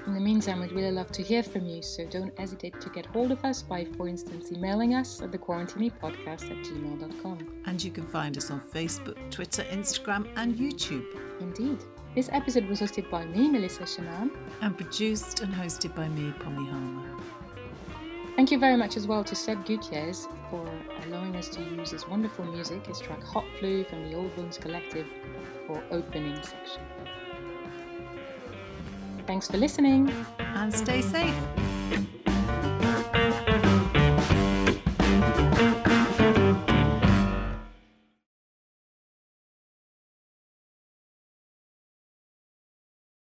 In 0.07 0.15
the 0.15 0.21
meantime, 0.21 0.61
we'd 0.61 0.73
really 0.73 0.91
love 0.91 1.13
to 1.13 1.23
hear 1.23 1.45
from 1.45 1.65
you, 1.65 1.81
so 1.81 2.05
don't 2.07 2.37
hesitate 2.39 2.81
to 2.81 2.91
get 2.91 3.07
hold 3.07 3.31
of 3.31 3.45
us 3.45 3.63
by, 3.63 3.85
for 3.85 4.09
instance, 4.09 4.51
emailing 4.51 4.95
us 4.95 5.23
at 5.23 5.31
thequarantinepodcast 5.31 6.51
at 6.51 6.65
gmail.com. 6.65 7.63
And 7.67 7.83
you 7.83 7.93
can 7.93 8.07
find 8.07 8.37
us 8.37 8.51
on 8.51 8.61
Facebook, 8.61 9.31
Twitter, 9.31 9.63
Instagram, 9.71 10.27
and 10.37 10.57
YouTube. 10.57 11.05
Indeed. 11.41 11.79
This 12.17 12.29
episode 12.33 12.67
was 12.67 12.81
hosted 12.81 13.09
by 13.11 13.27
me, 13.27 13.49
Melissa 13.49 13.83
Chemam. 13.83 14.31
And 14.61 14.77
produced 14.77 15.41
and 15.41 15.55
hosted 15.55 15.95
by 15.95 16.09
me, 16.09 16.33
Pommy 16.41 16.69
Harmar. 16.69 17.16
Thank 18.37 18.51
you 18.51 18.59
very 18.59 18.77
much 18.77 18.99
as 18.99 19.07
well 19.07 19.25
to 19.25 19.35
Seb 19.35 19.65
Gutierrez 19.65 20.29
for 20.51 20.69
allowing 21.07 21.35
us 21.37 21.49
to 21.49 21.63
use 21.63 21.91
his 21.91 22.07
wonderful 22.07 22.45
music, 22.45 22.87
his 22.87 23.01
track 23.01 23.23
Hot 23.25 23.45
Flu 23.59 23.83
from 23.85 24.11
the 24.11 24.15
Old 24.15 24.37
Bones 24.37 24.59
Collective 24.59 25.07
for 25.67 25.83
opening 25.91 26.37
section. 26.43 26.83
Thanks 29.27 29.51
for 29.51 29.57
listening. 29.57 30.13
And 30.39 30.73
stay 30.73 31.01
safe. 31.01 31.35